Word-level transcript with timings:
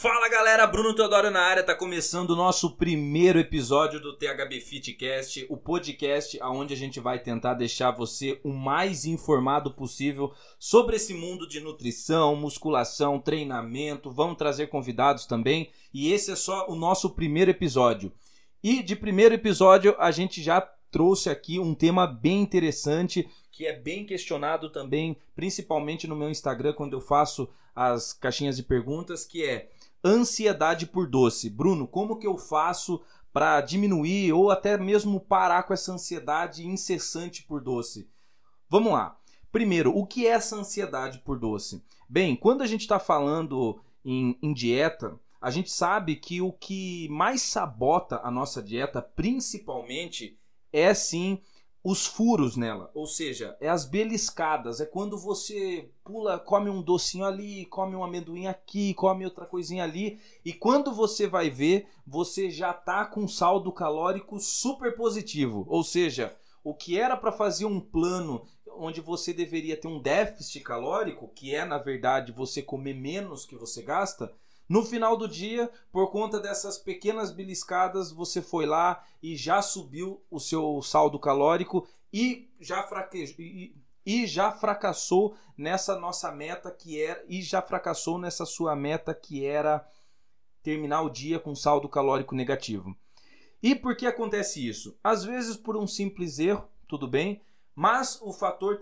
Fala 0.00 0.28
galera, 0.28 0.64
Bruno 0.64 0.94
Teodoro 0.94 1.28
na 1.28 1.40
área, 1.40 1.60
tá 1.60 1.74
começando 1.74 2.30
o 2.30 2.36
nosso 2.36 2.76
primeiro 2.76 3.36
episódio 3.36 3.98
do 3.98 4.16
THB 4.16 4.60
Fitcast, 4.60 5.44
o 5.50 5.56
podcast 5.56 6.38
onde 6.40 6.72
a 6.72 6.76
gente 6.76 7.00
vai 7.00 7.18
tentar 7.18 7.54
deixar 7.54 7.90
você 7.90 8.38
o 8.44 8.52
mais 8.52 9.04
informado 9.04 9.74
possível 9.74 10.32
sobre 10.56 10.94
esse 10.94 11.12
mundo 11.12 11.48
de 11.48 11.58
nutrição, 11.58 12.36
musculação, 12.36 13.18
treinamento. 13.18 14.08
Vamos 14.08 14.38
trazer 14.38 14.68
convidados 14.68 15.26
também, 15.26 15.68
e 15.92 16.12
esse 16.12 16.30
é 16.30 16.36
só 16.36 16.68
o 16.68 16.76
nosso 16.76 17.10
primeiro 17.10 17.50
episódio. 17.50 18.12
E 18.62 18.84
de 18.84 18.94
primeiro 18.94 19.34
episódio 19.34 19.96
a 19.98 20.12
gente 20.12 20.40
já 20.40 20.60
trouxe 20.92 21.28
aqui 21.28 21.58
um 21.58 21.74
tema 21.74 22.06
bem 22.06 22.40
interessante 22.40 23.28
que 23.50 23.66
é 23.66 23.72
bem 23.72 24.06
questionado 24.06 24.70
também, 24.70 25.16
principalmente 25.34 26.06
no 26.06 26.14
meu 26.14 26.30
Instagram 26.30 26.72
quando 26.72 26.92
eu 26.92 27.00
faço 27.00 27.48
as 27.74 28.12
caixinhas 28.12 28.56
de 28.56 28.62
perguntas, 28.62 29.24
que 29.24 29.44
é 29.44 29.68
ansiedade 30.04 30.86
por 30.86 31.06
doce. 31.08 31.50
Bruno, 31.50 31.86
como 31.86 32.18
que 32.18 32.26
eu 32.26 32.36
faço 32.36 33.00
para 33.32 33.60
diminuir 33.60 34.32
ou 34.32 34.50
até 34.50 34.76
mesmo 34.76 35.20
parar 35.20 35.64
com 35.64 35.74
essa 35.74 35.92
ansiedade 35.92 36.66
incessante 36.66 37.42
por 37.42 37.60
doce? 37.60 38.08
Vamos 38.68 38.92
lá. 38.92 39.18
Primeiro, 39.50 39.96
o 39.96 40.06
que 40.06 40.26
é 40.26 40.30
essa 40.30 40.56
ansiedade 40.56 41.18
por 41.20 41.38
doce? 41.38 41.82
Bem, 42.08 42.36
quando 42.36 42.62
a 42.62 42.66
gente 42.66 42.82
está 42.82 42.98
falando 42.98 43.80
em, 44.04 44.38
em 44.42 44.52
dieta, 44.52 45.18
a 45.40 45.50
gente 45.50 45.70
sabe 45.70 46.16
que 46.16 46.40
o 46.40 46.52
que 46.52 47.08
mais 47.10 47.42
sabota 47.42 48.20
a 48.22 48.30
nossa 48.30 48.62
dieta, 48.62 49.00
principalmente, 49.00 50.38
é 50.72 50.92
sim 50.92 51.40
os 51.82 52.06
furos 52.06 52.56
nela, 52.56 52.90
ou 52.92 53.06
seja, 53.06 53.56
é 53.60 53.68
as 53.68 53.84
beliscadas, 53.84 54.80
é 54.80 54.86
quando 54.86 55.16
você 55.16 55.88
pula, 56.04 56.38
come 56.38 56.68
um 56.68 56.82
docinho 56.82 57.24
ali, 57.24 57.64
come 57.66 57.94
um 57.94 58.02
amendoim 58.02 58.46
aqui, 58.46 58.92
come 58.94 59.24
outra 59.24 59.46
coisinha 59.46 59.84
ali, 59.84 60.20
e 60.44 60.52
quando 60.52 60.92
você 60.92 61.26
vai 61.26 61.48
ver, 61.48 61.86
você 62.06 62.50
já 62.50 62.72
tá 62.72 63.04
com 63.04 63.28
saldo 63.28 63.72
calórico 63.72 64.38
super 64.40 64.96
positivo, 64.96 65.64
ou 65.68 65.84
seja, 65.84 66.36
o 66.64 66.74
que 66.74 66.98
era 66.98 67.16
para 67.16 67.32
fazer 67.32 67.64
um 67.64 67.80
plano 67.80 68.44
onde 68.78 69.00
você 69.00 69.32
deveria 69.32 69.76
ter 69.76 69.88
um 69.88 70.00
déficit 70.00 70.60
calórico, 70.60 71.28
que 71.28 71.54
é 71.54 71.64
na 71.64 71.78
verdade 71.78 72.32
você 72.32 72.62
comer 72.62 72.94
menos 72.94 73.44
que 73.44 73.56
você 73.56 73.82
gasta, 73.82 74.32
no 74.68 74.84
final 74.84 75.16
do 75.16 75.26
dia, 75.26 75.70
por 75.90 76.10
conta 76.10 76.38
dessas 76.38 76.76
pequenas 76.76 77.30
beliscadas, 77.30 78.12
você 78.12 78.42
foi 78.42 78.66
lá 78.66 79.02
e 79.22 79.34
já 79.34 79.62
subiu 79.62 80.22
o 80.30 80.38
seu 80.38 80.82
saldo 80.82 81.18
calórico 81.18 81.88
e 82.12 82.50
já 82.60 82.82
fraquejou. 82.82 83.36
E, 83.38 83.74
e 84.04 84.26
já 84.26 84.50
fracassou 84.50 85.36
nessa 85.56 85.98
nossa 85.98 86.32
meta 86.32 86.70
que 86.70 87.02
era 87.02 87.22
e 87.28 87.42
já 87.42 87.60
fracassou 87.60 88.18
nessa 88.18 88.46
sua 88.46 88.74
meta 88.74 89.14
que 89.14 89.44
era 89.44 89.86
terminar 90.62 91.02
o 91.02 91.10
dia 91.10 91.38
com 91.38 91.54
saldo 91.54 91.88
calórico 91.88 92.34
negativo. 92.34 92.96
E 93.62 93.74
por 93.74 93.96
que 93.96 94.06
acontece 94.06 94.66
isso? 94.66 94.96
Às 95.02 95.24
vezes 95.24 95.56
por 95.56 95.76
um 95.76 95.86
simples 95.86 96.38
erro, 96.38 96.68
tudo 96.86 97.08
bem, 97.08 97.42
mas 97.74 98.18
o 98.22 98.32
fator 98.32 98.78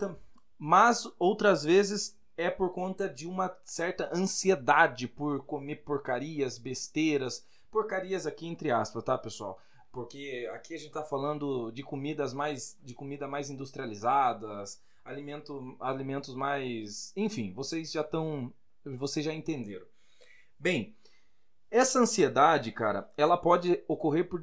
mas 0.57 1.07
outras 1.19 1.63
vezes 1.63 2.17
é 2.37 2.49
por 2.49 2.71
conta 2.71 3.09
de 3.09 3.27
uma 3.27 3.57
certa 3.65 4.09
ansiedade 4.15 5.07
por 5.07 5.43
comer 5.45 5.77
porcarias, 5.77 6.59
besteiras, 6.59 7.45
porcarias 7.71 8.27
aqui 8.27 8.47
entre 8.47 8.71
aspas, 8.71 9.03
tá, 9.03 9.17
pessoal? 9.17 9.59
Porque 9.91 10.47
aqui 10.53 10.75
a 10.75 10.77
gente 10.77 10.89
está 10.89 11.03
falando 11.03 11.71
de 11.71 11.81
comidas 11.81 12.33
mais 12.33 12.77
de 12.83 12.93
comida 12.93 13.27
mais 13.27 13.49
industrializadas, 13.49 14.79
alimento, 15.03 15.75
alimentos 15.79 16.35
mais, 16.35 17.11
enfim, 17.15 17.51
vocês 17.53 17.91
já 17.91 18.01
estão, 18.01 18.53
vocês 18.85 19.25
já 19.25 19.33
entenderam. 19.33 19.87
Bem, 20.59 20.95
essa 21.71 21.99
ansiedade, 21.99 22.71
cara, 22.71 23.09
ela 23.17 23.37
pode 23.37 23.83
ocorrer 23.87 24.29
por 24.29 24.41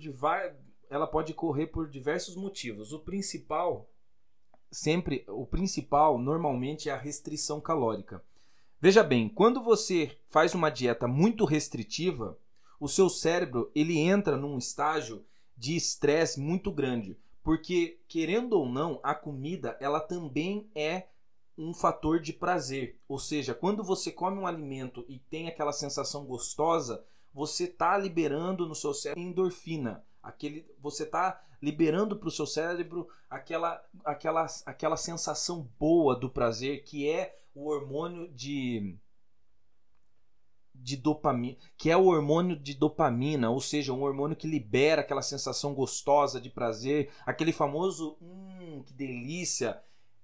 ela 0.90 1.06
pode 1.06 1.32
ocorrer 1.32 1.70
por 1.70 1.88
diversos 1.88 2.36
motivos. 2.36 2.92
O 2.92 3.00
principal 3.00 3.88
sempre 4.74 5.24
o 5.28 5.46
principal 5.46 6.18
normalmente 6.18 6.88
é 6.88 6.92
a 6.92 6.98
restrição 6.98 7.60
calórica. 7.60 8.22
Veja 8.80 9.02
bem, 9.02 9.28
quando 9.28 9.62
você 9.62 10.18
faz 10.26 10.52
uma 10.54 10.68
dieta 10.68 11.06
muito 11.06 11.44
restritiva, 11.44 12.36
o 12.80 12.88
seu 12.88 13.08
cérebro 13.08 13.70
ele 13.74 13.98
entra 13.98 14.36
num 14.36 14.58
estágio 14.58 15.24
de 15.56 15.76
estresse 15.76 16.40
muito 16.40 16.72
grande, 16.72 17.16
porque 17.42 18.00
querendo 18.08 18.54
ou 18.54 18.68
não, 18.68 18.98
a 19.02 19.14
comida 19.14 19.76
ela 19.80 20.00
também 20.00 20.68
é 20.74 21.06
um 21.56 21.72
fator 21.72 22.20
de 22.20 22.32
prazer. 22.32 22.98
Ou 23.08 23.18
seja, 23.18 23.54
quando 23.54 23.84
você 23.84 24.10
come 24.10 24.38
um 24.38 24.46
alimento 24.46 25.04
e 25.08 25.20
tem 25.20 25.46
aquela 25.46 25.72
sensação 25.72 26.26
gostosa, 26.26 27.04
você 27.32 27.64
está 27.64 27.96
liberando 27.96 28.66
no 28.66 28.74
seu 28.74 28.92
cérebro 28.92 29.22
endorfina. 29.22 30.04
Aquele, 30.24 30.66
você 30.80 31.04
está 31.04 31.44
liberando 31.62 32.16
para 32.16 32.28
o 32.28 32.32
seu 32.32 32.46
cérebro 32.46 33.08
aquela, 33.30 33.82
aquela, 34.04 34.46
aquela 34.66 34.96
sensação 34.96 35.70
boa 35.78 36.16
do 36.16 36.28
prazer 36.28 36.82
que 36.82 37.08
é 37.08 37.38
o 37.54 37.68
hormônio 37.68 38.28
de 38.32 38.98
de 40.74 40.96
dopamina, 40.96 41.56
que 41.78 41.88
é 41.88 41.96
o 41.96 42.06
hormônio 42.06 42.56
de 42.56 42.74
dopamina, 42.74 43.48
ou 43.48 43.60
seja, 43.60 43.92
um 43.92 44.02
hormônio 44.02 44.36
que 44.36 44.46
libera 44.46 45.00
aquela 45.00 45.22
sensação 45.22 45.72
gostosa 45.72 46.40
de 46.40 46.50
prazer, 46.50 47.10
aquele 47.24 47.52
famoso 47.52 48.18
hum, 48.20 48.82
que 48.84 48.92
delícia, 48.92 49.80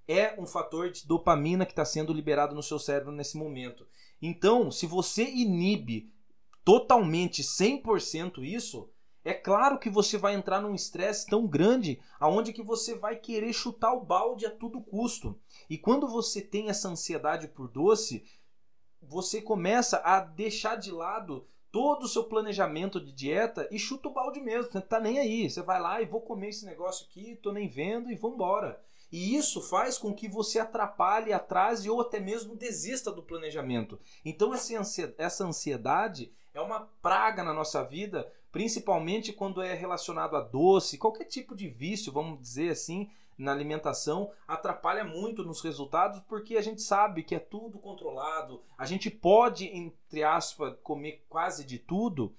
é 0.09 0.35
um 0.39 0.45
fator 0.45 0.91
de 0.91 1.07
dopamina 1.07 1.65
que 1.65 1.73
está 1.73 1.85
sendo 1.85 2.13
liberado 2.13 2.55
no 2.55 2.63
seu 2.63 2.81
cérebro 2.81 3.13
nesse 3.13 3.39
momento. 3.39 3.87
Então, 4.21 4.71
se 4.71 4.85
você 4.87 5.23
inibe 5.23 6.13
totalmente 6.65 7.43
100% 7.43 8.43
isso, 8.43 8.91
é 9.31 9.35
claro 9.35 9.79
que 9.79 9.89
você 9.89 10.19
vai 10.19 10.35
entrar 10.35 10.61
num 10.61 10.75
estresse 10.75 11.25
tão 11.25 11.47
grande 11.47 12.01
aonde 12.19 12.53
que 12.53 12.65
você 12.65 12.97
vai 12.97 13.15
querer 13.15 13.53
chutar 13.53 13.93
o 13.93 14.05
balde 14.05 14.45
a 14.45 14.51
todo 14.51 14.81
custo. 14.81 15.39
E 15.69 15.79
quando 15.79 16.09
você 16.09 16.43
tem 16.43 16.69
essa 16.69 16.89
ansiedade 16.89 17.47
por 17.47 17.69
doce, 17.69 18.25
você 19.01 19.41
começa 19.41 19.99
a 19.99 20.19
deixar 20.19 20.75
de 20.75 20.91
lado 20.91 21.47
todo 21.71 22.03
o 22.03 22.09
seu 22.09 22.25
planejamento 22.25 23.01
de 23.01 23.13
dieta 23.13 23.69
e 23.71 23.79
chuta 23.79 24.09
o 24.09 24.13
balde 24.13 24.41
mesmo, 24.41 24.73
você 24.73 24.81
tá 24.81 24.99
nem 24.99 25.21
aí. 25.21 25.49
Você 25.49 25.63
vai 25.63 25.81
lá 25.81 26.03
e 26.03 26.07
vou 26.07 26.21
comer 26.21 26.49
esse 26.49 26.67
negócio 26.67 27.07
aqui, 27.07 27.37
tô 27.37 27.53
nem 27.53 27.69
vendo 27.69 28.11
e 28.11 28.17
vambora. 28.17 28.83
E 29.13 29.37
isso 29.37 29.61
faz 29.61 29.97
com 29.97 30.13
que 30.13 30.29
você 30.29 30.59
atrapalhe, 30.59 31.33
atrase 31.33 31.89
ou 31.89 32.01
até 32.01 32.19
mesmo 32.19 32.57
desista 32.57 33.13
do 33.13 33.23
planejamento. 33.23 33.97
Então 34.25 34.53
essa 34.53 35.45
ansiedade 35.45 36.33
é 36.53 36.61
uma 36.61 36.81
praga 37.01 37.45
na 37.45 37.55
nossa 37.55 37.85
vida 37.85 38.29
principalmente 38.53 39.33
quando 39.33 39.63
é 39.63 39.75
relacionado 39.75 40.37
a 40.37 40.41
doce, 40.41 40.99
qualquer 40.99 41.25
tipo 41.25 41.55
de 41.55 41.69
vício, 41.69 42.13
vamos 42.13 42.41
dizer 42.41 42.71
assim, 42.71 43.11
na 43.41 43.53
alimentação, 43.53 44.31
atrapalha 44.47 45.03
muito 45.03 45.43
nos 45.43 45.63
resultados 45.63 46.21
porque 46.29 46.57
a 46.57 46.63
gente 46.63 46.83
sabe 46.83 47.23
que 47.23 47.35
é 47.35 47.39
tudo 47.39 47.79
controlado. 47.79 48.63
A 48.77 48.85
gente 48.85 49.11
pode, 49.11 49.67
entre 49.67 50.23
aspas, 50.23 50.77
comer 50.83 51.25
quase 51.29 51.65
de 51.65 51.79
tudo, 51.79 52.35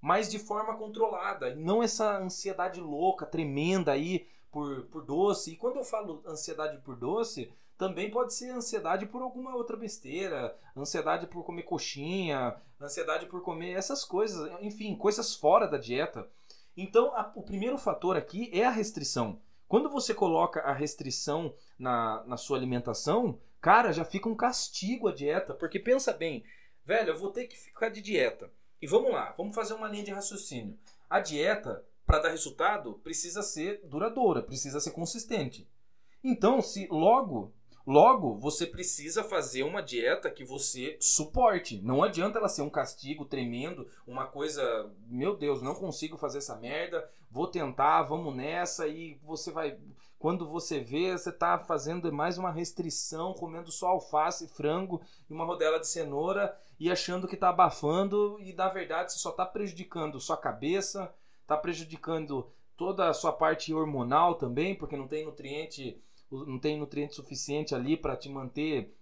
mas 0.00 0.30
de 0.30 0.38
forma 0.38 0.76
controlada, 0.76 1.54
não 1.54 1.82
essa 1.82 2.18
ansiedade 2.18 2.80
louca, 2.80 3.26
tremenda 3.26 3.92
aí 3.92 4.28
por, 4.52 4.82
por 4.84 5.04
doce. 5.04 5.52
E 5.52 5.56
quando 5.56 5.76
eu 5.76 5.84
falo 5.84 6.22
ansiedade 6.26 6.78
por 6.82 6.94
doce, 6.94 7.50
também 7.76 8.10
pode 8.10 8.34
ser 8.34 8.50
ansiedade 8.50 9.06
por 9.06 9.22
alguma 9.22 9.54
outra 9.54 9.76
besteira, 9.76 10.56
ansiedade 10.76 11.26
por 11.26 11.44
comer 11.44 11.64
coxinha, 11.64 12.56
ansiedade 12.80 13.26
por 13.26 13.42
comer 13.42 13.72
essas 13.72 14.04
coisas, 14.04 14.50
enfim, 14.60 14.96
coisas 14.96 15.34
fora 15.34 15.66
da 15.66 15.76
dieta. 15.76 16.28
Então, 16.76 17.14
a, 17.14 17.32
o 17.34 17.42
primeiro 17.42 17.78
fator 17.78 18.16
aqui 18.16 18.50
é 18.52 18.64
a 18.64 18.70
restrição. 18.70 19.40
Quando 19.66 19.88
você 19.88 20.14
coloca 20.14 20.60
a 20.60 20.72
restrição 20.72 21.54
na, 21.78 22.22
na 22.26 22.36
sua 22.36 22.56
alimentação, 22.56 23.40
cara, 23.60 23.92
já 23.92 24.04
fica 24.04 24.28
um 24.28 24.36
castigo 24.36 25.08
a 25.08 25.12
dieta, 25.12 25.54
porque 25.54 25.78
pensa 25.78 26.12
bem, 26.12 26.44
velho, 26.84 27.10
eu 27.10 27.18
vou 27.18 27.30
ter 27.30 27.46
que 27.46 27.56
ficar 27.56 27.88
de 27.88 28.00
dieta. 28.00 28.50
E 28.80 28.86
vamos 28.86 29.10
lá, 29.10 29.34
vamos 29.36 29.54
fazer 29.54 29.74
uma 29.74 29.88
linha 29.88 30.04
de 30.04 30.12
raciocínio. 30.12 30.78
A 31.08 31.18
dieta, 31.18 31.84
para 32.06 32.20
dar 32.20 32.30
resultado, 32.30 33.00
precisa 33.02 33.42
ser 33.42 33.80
duradoura, 33.84 34.42
precisa 34.42 34.78
ser 34.78 34.90
consistente. 34.90 35.68
Então, 36.22 36.60
se 36.62 36.86
logo 36.90 37.52
Logo, 37.86 38.38
você 38.38 38.66
precisa 38.66 39.22
fazer 39.22 39.62
uma 39.62 39.82
dieta 39.82 40.30
que 40.30 40.42
você 40.42 40.96
suporte. 40.98 41.80
Não 41.82 42.02
adianta 42.02 42.38
ela 42.38 42.48
ser 42.48 42.62
um 42.62 42.70
castigo 42.70 43.26
tremendo, 43.26 43.86
uma 44.06 44.26
coisa, 44.26 44.90
meu 45.06 45.36
Deus, 45.36 45.60
não 45.60 45.74
consigo 45.74 46.16
fazer 46.16 46.38
essa 46.38 46.56
merda, 46.56 47.08
vou 47.30 47.46
tentar, 47.46 48.02
vamos 48.02 48.34
nessa 48.34 48.88
e 48.88 49.18
você 49.22 49.50
vai 49.50 49.76
quando 50.24 50.46
você 50.46 50.80
vê, 50.80 51.12
você 51.12 51.28
está 51.28 51.58
fazendo 51.58 52.10
mais 52.10 52.38
uma 52.38 52.50
restrição, 52.50 53.34
comendo 53.34 53.70
só 53.70 53.88
alface, 53.88 54.48
frango 54.48 55.02
e 55.28 55.34
uma 55.34 55.44
rodela 55.44 55.78
de 55.78 55.86
cenoura 55.86 56.58
e 56.80 56.90
achando 56.90 57.28
que 57.28 57.34
está 57.34 57.50
abafando 57.50 58.38
e 58.40 58.54
na 58.54 58.70
verdade 58.70 59.12
você 59.12 59.18
só 59.18 59.28
está 59.28 59.44
prejudicando 59.44 60.18
sua 60.18 60.38
cabeça, 60.38 61.12
está 61.42 61.58
prejudicando 61.58 62.50
toda 62.74 63.10
a 63.10 63.12
sua 63.12 63.32
parte 63.32 63.74
hormonal 63.74 64.36
também, 64.36 64.74
porque 64.74 64.96
não 64.96 65.06
tem 65.06 65.26
nutriente 65.26 66.02
não 66.30 66.58
tem 66.58 66.78
nutriente 66.78 67.14
suficiente 67.14 67.74
ali 67.74 67.96
para 67.96 68.16
te 68.16 68.28
manter 68.28 68.96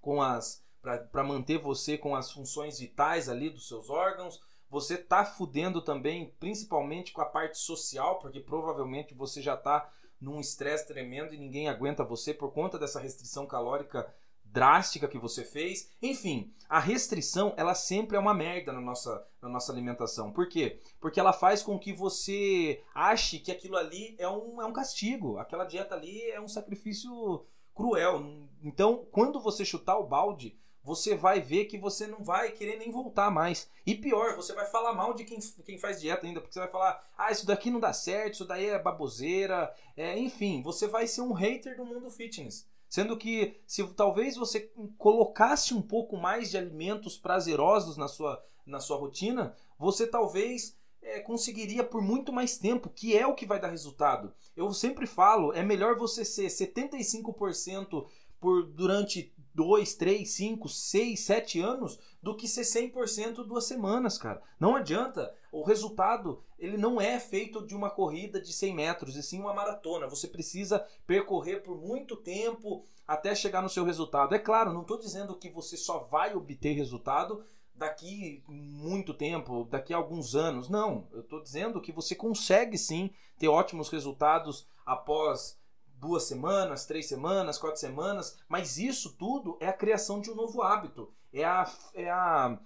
com 0.00 0.20
as 0.20 0.62
para 1.10 1.24
manter 1.24 1.56
você 1.56 1.96
com 1.96 2.14
as 2.14 2.30
funções 2.30 2.78
vitais 2.78 3.30
ali 3.30 3.48
dos 3.48 3.66
seus 3.66 3.88
órgãos. 3.88 4.42
Você 4.68 4.98
tá 4.98 5.24
fudendo 5.24 5.80
também, 5.80 6.34
principalmente 6.38 7.10
com 7.10 7.22
a 7.22 7.26
parte 7.26 7.56
social, 7.56 8.18
porque 8.18 8.38
provavelmente 8.38 9.14
você 9.14 9.40
já 9.40 9.56
tá 9.56 9.90
num 10.20 10.40
estresse 10.40 10.86
tremendo 10.86 11.32
e 11.32 11.38
ninguém 11.38 11.68
aguenta 11.68 12.04
você 12.04 12.34
por 12.34 12.52
conta 12.52 12.78
dessa 12.78 13.00
restrição 13.00 13.46
calórica 13.46 14.14
drástica 14.54 15.08
que 15.08 15.18
você 15.18 15.42
fez. 15.42 15.90
Enfim, 16.00 16.54
a 16.68 16.78
restrição 16.78 17.52
ela 17.56 17.74
sempre 17.74 18.16
é 18.16 18.20
uma 18.20 18.32
merda 18.32 18.72
na 18.72 18.80
nossa, 18.80 19.26
na 19.42 19.48
nossa 19.48 19.72
alimentação. 19.72 20.32
Por 20.32 20.48
quê? 20.48 20.80
Porque 21.00 21.18
ela 21.18 21.32
faz 21.32 21.60
com 21.60 21.76
que 21.76 21.92
você 21.92 22.80
ache 22.94 23.40
que 23.40 23.50
aquilo 23.50 23.76
ali 23.76 24.14
é 24.16 24.28
um, 24.28 24.62
é 24.62 24.64
um 24.64 24.72
castigo. 24.72 25.38
Aquela 25.38 25.64
dieta 25.64 25.96
ali 25.96 26.22
é 26.30 26.40
um 26.40 26.46
sacrifício 26.46 27.44
cruel. 27.74 28.46
Então, 28.62 29.04
quando 29.10 29.40
você 29.40 29.64
chutar 29.64 29.98
o 29.98 30.06
balde, 30.06 30.56
você 30.84 31.16
vai 31.16 31.40
ver 31.40 31.64
que 31.64 31.76
você 31.76 32.06
não 32.06 32.22
vai 32.22 32.52
querer 32.52 32.76
nem 32.76 32.92
voltar 32.92 33.32
mais. 33.32 33.68
E 33.84 33.92
pior, 33.94 34.36
você 34.36 34.52
vai 34.52 34.66
falar 34.66 34.92
mal 34.92 35.14
de 35.14 35.24
quem, 35.24 35.40
quem 35.64 35.78
faz 35.78 36.00
dieta 36.00 36.26
ainda, 36.26 36.40
porque 36.40 36.54
você 36.54 36.60
vai 36.60 36.70
falar, 36.70 37.02
ah, 37.18 37.32
isso 37.32 37.44
daqui 37.44 37.70
não 37.70 37.80
dá 37.80 37.92
certo, 37.92 38.34
isso 38.34 38.44
daí 38.44 38.66
é 38.66 38.78
baboseira. 38.78 39.74
É, 39.96 40.16
enfim, 40.16 40.62
você 40.62 40.86
vai 40.86 41.08
ser 41.08 41.22
um 41.22 41.32
hater 41.32 41.76
do 41.76 41.84
mundo 41.84 42.08
fitness. 42.08 42.68
Sendo 42.94 43.16
que 43.16 43.56
se 43.66 43.84
talvez 43.94 44.36
você 44.36 44.70
colocasse 44.96 45.74
um 45.74 45.82
pouco 45.82 46.16
mais 46.16 46.48
de 46.48 46.56
alimentos 46.56 47.18
prazerosos 47.18 47.96
na 47.96 48.06
sua, 48.06 48.40
na 48.64 48.78
sua 48.78 48.96
rotina, 48.96 49.52
você 49.76 50.06
talvez 50.06 50.78
é, 51.02 51.18
conseguiria 51.18 51.82
por 51.82 52.00
muito 52.00 52.32
mais 52.32 52.56
tempo, 52.56 52.88
que 52.88 53.18
é 53.18 53.26
o 53.26 53.34
que 53.34 53.46
vai 53.46 53.58
dar 53.58 53.70
resultado. 53.70 54.32
Eu 54.56 54.72
sempre 54.72 55.08
falo, 55.08 55.52
é 55.52 55.60
melhor 55.60 55.96
você 55.96 56.24
ser 56.24 56.46
75% 56.46 58.06
por 58.38 58.62
durante 58.62 59.33
2, 59.54 59.94
3, 59.94 60.28
5, 60.28 60.68
6, 60.68 61.20
7 61.20 61.60
anos 61.60 61.98
do 62.22 62.34
que 62.34 62.48
ser 62.48 62.62
100% 62.62 63.44
duas 63.44 63.64
semanas, 63.64 64.18
cara. 64.18 64.42
Não 64.58 64.74
adianta. 64.74 65.34
O 65.52 65.62
resultado, 65.62 66.42
ele 66.58 66.76
não 66.76 67.00
é 67.00 67.20
feito 67.20 67.64
de 67.64 67.76
uma 67.76 67.88
corrida 67.88 68.40
de 68.40 68.52
100 68.52 68.74
metros, 68.74 69.16
e 69.16 69.22
sim 69.22 69.40
uma 69.40 69.54
maratona. 69.54 70.08
Você 70.08 70.26
precisa 70.26 70.84
percorrer 71.06 71.62
por 71.62 71.76
muito 71.78 72.16
tempo 72.16 72.84
até 73.06 73.34
chegar 73.34 73.62
no 73.62 73.68
seu 73.68 73.84
resultado. 73.84 74.34
É 74.34 74.38
claro, 74.38 74.72
não 74.72 74.80
estou 74.82 74.98
dizendo 74.98 75.36
que 75.36 75.50
você 75.50 75.76
só 75.76 75.98
vai 75.98 76.34
obter 76.34 76.72
resultado 76.72 77.44
daqui 77.74 78.42
muito 78.48 79.12
tempo, 79.12 79.64
daqui 79.70 79.92
a 79.92 79.96
alguns 79.96 80.34
anos. 80.34 80.68
Não, 80.68 81.06
eu 81.12 81.20
estou 81.20 81.42
dizendo 81.42 81.80
que 81.80 81.92
você 81.92 82.14
consegue 82.14 82.78
sim 82.78 83.10
ter 83.38 83.48
ótimos 83.48 83.88
resultados 83.88 84.66
após 84.86 85.58
duas 86.04 86.24
semanas, 86.24 86.84
três 86.84 87.06
semanas, 87.06 87.58
quatro 87.58 87.80
semanas, 87.80 88.38
mas 88.48 88.76
isso 88.76 89.16
tudo 89.16 89.56
é 89.60 89.68
a 89.68 89.72
criação 89.72 90.20
de 90.20 90.30
um 90.30 90.34
novo 90.34 90.62
hábito. 90.62 91.12
É 91.32 91.44
a. 91.44 91.70
É 91.94 92.10
a 92.10 92.58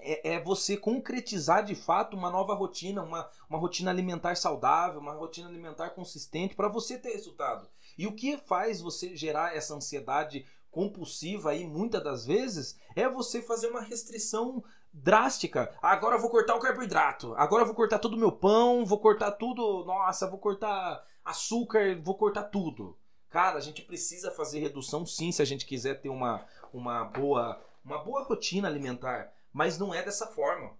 é, 0.00 0.34
é 0.34 0.40
você 0.40 0.76
concretizar 0.76 1.64
de 1.64 1.74
fato 1.74 2.16
uma 2.16 2.30
nova 2.30 2.54
rotina, 2.54 3.02
uma, 3.02 3.28
uma 3.50 3.58
rotina 3.58 3.90
alimentar 3.90 4.36
saudável, 4.36 5.00
uma 5.00 5.12
rotina 5.12 5.48
alimentar 5.48 5.90
consistente 5.90 6.54
para 6.54 6.68
você 6.68 6.96
ter 6.96 7.14
resultado. 7.14 7.68
E 7.96 8.06
o 8.06 8.14
que 8.14 8.36
faz 8.36 8.80
você 8.80 9.16
gerar 9.16 9.56
essa 9.56 9.74
ansiedade 9.74 10.46
compulsiva 10.70 11.50
aí 11.50 11.66
muitas 11.66 12.04
das 12.04 12.24
vezes 12.24 12.78
é 12.94 13.08
você 13.08 13.42
fazer 13.42 13.68
uma 13.68 13.80
restrição 13.80 14.62
drástica. 14.92 15.74
Agora 15.82 16.16
eu 16.16 16.20
vou 16.20 16.30
cortar 16.30 16.54
o 16.54 16.60
carboidrato. 16.60 17.34
Agora 17.36 17.62
eu 17.62 17.66
vou 17.66 17.74
cortar 17.74 17.98
todo 17.98 18.14
o 18.14 18.18
meu 18.18 18.32
pão, 18.32 18.84
vou 18.84 18.98
cortar 18.98 19.32
tudo. 19.32 19.84
Nossa, 19.84 20.28
vou 20.28 20.38
cortar 20.38 21.02
açúcar, 21.28 22.00
vou 22.02 22.16
cortar 22.16 22.44
tudo. 22.44 22.98
Cara, 23.28 23.58
a 23.58 23.60
gente 23.60 23.82
precisa 23.82 24.30
fazer 24.30 24.60
redução 24.60 25.04
sim 25.04 25.30
se 25.30 25.42
a 25.42 25.44
gente 25.44 25.66
quiser 25.66 26.00
ter 26.00 26.08
uma, 26.08 26.46
uma, 26.72 27.04
boa, 27.04 27.62
uma 27.84 27.98
boa 27.98 28.22
rotina 28.24 28.68
alimentar. 28.68 29.32
Mas 29.52 29.78
não 29.78 29.94
é 29.94 30.02
dessa 30.02 30.26
forma. 30.26 30.76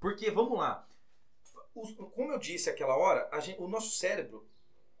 Porque, 0.00 0.30
vamos 0.30 0.58
lá. 0.58 0.86
Como 1.72 2.32
eu 2.32 2.38
disse 2.38 2.68
aquela 2.68 2.96
hora, 2.96 3.28
gente, 3.40 3.60
o 3.60 3.68
nosso 3.68 3.96
cérebro, 3.96 4.48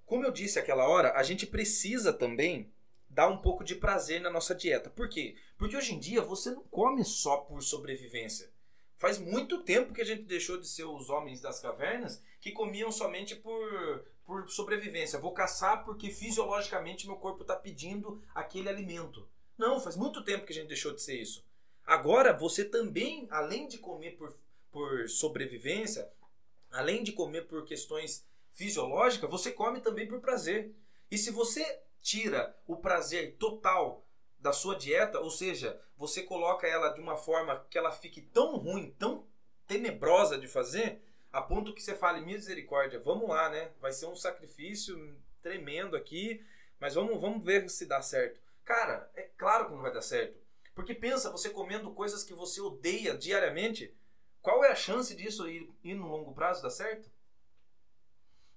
como 0.04 0.24
eu 0.24 0.30
disse 0.30 0.58
aquela 0.58 0.86
hora, 0.88 1.14
a 1.14 1.22
gente 1.22 1.46
precisa 1.46 2.12
também 2.12 2.70
dar 3.08 3.28
um 3.28 3.38
pouco 3.38 3.64
de 3.64 3.74
prazer 3.74 4.20
na 4.20 4.30
nossa 4.30 4.54
dieta. 4.54 4.90
Por 4.90 5.08
quê? 5.08 5.36
Porque 5.56 5.76
hoje 5.76 5.94
em 5.94 5.98
dia 5.98 6.22
você 6.22 6.50
não 6.50 6.62
come 6.64 7.04
só 7.04 7.38
por 7.38 7.62
sobrevivência. 7.62 8.52
Faz 8.98 9.18
muito 9.18 9.62
tempo 9.62 9.92
que 9.92 10.00
a 10.00 10.04
gente 10.04 10.22
deixou 10.22 10.58
de 10.58 10.68
ser 10.68 10.84
os 10.84 11.10
homens 11.10 11.40
das 11.40 11.60
cavernas 11.60 12.22
que 12.40 12.52
comiam 12.52 12.92
somente 12.92 13.34
por, 13.34 14.06
por 14.26 14.50
sobrevivência. 14.50 15.20
Vou 15.20 15.32
caçar 15.32 15.84
porque 15.84 16.10
fisiologicamente 16.10 17.06
meu 17.06 17.16
corpo 17.16 17.42
está 17.42 17.54
pedindo 17.54 18.22
aquele 18.34 18.68
alimento. 18.68 19.26
Não, 19.56 19.80
faz 19.80 19.96
muito 19.96 20.24
tempo 20.24 20.44
que 20.44 20.52
a 20.52 20.54
gente 20.54 20.68
deixou 20.68 20.92
de 20.92 21.00
ser 21.00 21.20
isso. 21.20 21.46
Agora, 21.86 22.36
você 22.36 22.64
também, 22.64 23.28
além 23.30 23.68
de 23.68 23.78
comer 23.78 24.16
por, 24.16 24.36
por 24.72 25.08
sobrevivência, 25.08 26.10
além 26.70 27.04
de 27.04 27.12
comer 27.12 27.46
por 27.46 27.64
questões 27.64 28.26
fisiológicas, 28.52 29.30
você 29.30 29.52
come 29.52 29.80
também 29.80 30.08
por 30.08 30.20
prazer. 30.20 30.74
E 31.08 31.16
se 31.16 31.30
você 31.30 31.80
tira 32.02 32.56
o 32.66 32.76
prazer 32.76 33.36
total 33.36 34.04
da 34.38 34.52
sua 34.52 34.76
dieta, 34.76 35.20
ou 35.20 35.30
seja, 35.30 35.80
você 35.96 36.22
coloca 36.22 36.66
ela 36.66 36.90
de 36.90 37.00
uma 37.00 37.16
forma 37.16 37.64
que 37.70 37.78
ela 37.78 37.92
fique 37.92 38.20
tão 38.20 38.56
ruim, 38.56 38.94
tão 38.98 39.24
tenebrosa 39.66 40.36
de 40.36 40.48
fazer, 40.48 41.02
a 41.32 41.42
ponto 41.42 41.74
que 41.74 41.82
você 41.82 41.94
fale, 41.94 42.24
misericórdia, 42.24 43.00
vamos 43.00 43.28
lá, 43.28 43.48
né? 43.50 43.70
Vai 43.80 43.92
ser 43.92 44.06
um 44.06 44.16
sacrifício 44.16 45.18
tremendo 45.42 45.96
aqui, 45.96 46.44
mas 46.80 46.94
vamos, 46.94 47.20
vamos 47.20 47.44
ver 47.44 47.68
se 47.68 47.86
dá 47.86 48.00
certo. 48.02 48.40
Cara, 48.64 49.10
é 49.14 49.22
claro 49.36 49.66
que 49.66 49.72
não 49.72 49.82
vai 49.82 49.92
dar 49.92 50.02
certo. 50.02 50.38
Porque 50.74 50.94
pensa, 50.94 51.30
você 51.30 51.50
comendo 51.50 51.92
coisas 51.92 52.24
que 52.24 52.34
você 52.34 52.60
odeia 52.60 53.16
diariamente, 53.16 53.94
qual 54.42 54.64
é 54.64 54.70
a 54.70 54.76
chance 54.76 55.14
disso 55.14 55.48
ir, 55.48 55.72
ir 55.82 55.94
no 55.94 56.06
longo 56.06 56.34
prazo 56.34 56.62
dar 56.62 56.70
certo? 56.70 57.10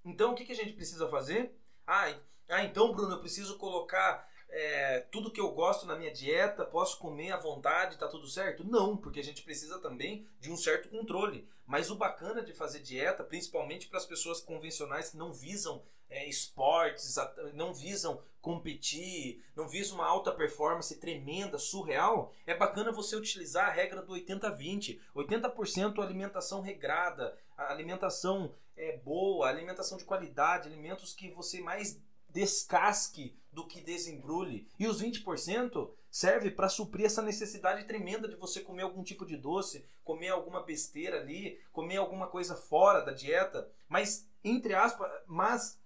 Então 0.04 0.32
o 0.32 0.36
que, 0.36 0.46
que 0.46 0.52
a 0.52 0.56
gente 0.56 0.74
precisa 0.74 1.08
fazer? 1.08 1.56
Ah, 1.86 2.14
ah, 2.50 2.64
então, 2.64 2.92
Bruno, 2.92 3.14
eu 3.14 3.20
preciso 3.20 3.58
colocar 3.58 4.28
é, 4.50 5.02
tudo 5.12 5.32
que 5.32 5.40
eu 5.40 5.52
gosto 5.52 5.86
na 5.86 5.96
minha 5.96 6.12
dieta, 6.12 6.66
posso 6.66 6.98
comer 6.98 7.32
à 7.32 7.38
vontade, 7.38 7.98
tá 7.98 8.08
tudo 8.08 8.28
certo? 8.28 8.64
Não, 8.64 8.98
porque 8.98 9.20
a 9.20 9.24
gente 9.24 9.44
precisa 9.44 9.80
também 9.80 10.28
de 10.40 10.52
um 10.52 10.58
certo 10.58 10.90
controle. 10.90 11.48
Mas 11.66 11.92
o 11.92 11.96
bacana 11.96 12.42
de 12.42 12.54
fazer 12.54 12.80
dieta, 12.80 13.24
principalmente 13.24 13.88
para 13.88 14.00
as 14.00 14.06
pessoas 14.06 14.42
convencionais 14.42 15.12
que 15.12 15.18
não 15.18 15.32
visam 15.32 15.84
é, 16.10 16.28
esportes, 16.28 17.16
não 17.54 17.74
visam 17.74 18.22
competir, 18.42 19.44
não 19.56 19.68
visam 19.68 19.96
uma 19.96 20.08
alta 20.08 20.32
performance 20.32 21.00
tremenda, 21.00 21.60
surreal, 21.60 22.34
é 22.48 22.56
bacana 22.56 22.92
você 22.92 23.16
utilizar 23.16 23.68
a 23.68 23.72
regra 23.72 24.02
do 24.02 24.14
80-20. 24.14 25.00
80%, 25.16 26.00
alimentação 26.02 26.62
regrada, 26.62 27.38
alimentação 27.56 28.56
é, 28.76 28.98
boa, 28.98 29.48
alimentação 29.48 29.98
de 29.98 30.06
qualidade, 30.06 30.68
alimentos 30.68 31.14
que 31.14 31.30
você 31.30 31.62
mais 31.62 32.02
descasque 32.30 33.38
do 33.52 33.66
que 33.66 33.82
desembrulhe. 33.82 34.68
E 34.80 34.88
os 34.88 35.02
20% 35.02 35.92
serve 36.10 36.52
para 36.52 36.70
suprir 36.70 37.06
essa 37.06 37.22
necessidade 37.22 37.86
tremenda 37.86 38.28
de 38.28 38.36
você 38.36 38.62
comer 38.62 38.84
algum 38.84 39.04
tipo 39.04 39.26
de 39.26 39.38
doce, 39.38 39.86
comer 40.04 40.30
alguma 40.30 40.64
besteira 40.64 41.20
ali, 41.20 41.60
comer 41.72 41.98
alguma 41.98 42.28
coisa 42.28 42.56
fora 42.56 43.02
da 43.02 43.12
dieta, 43.12 43.70
mas 43.88 44.28
entre 44.44 44.74
aspas, 44.74 45.12
mas 45.28 45.80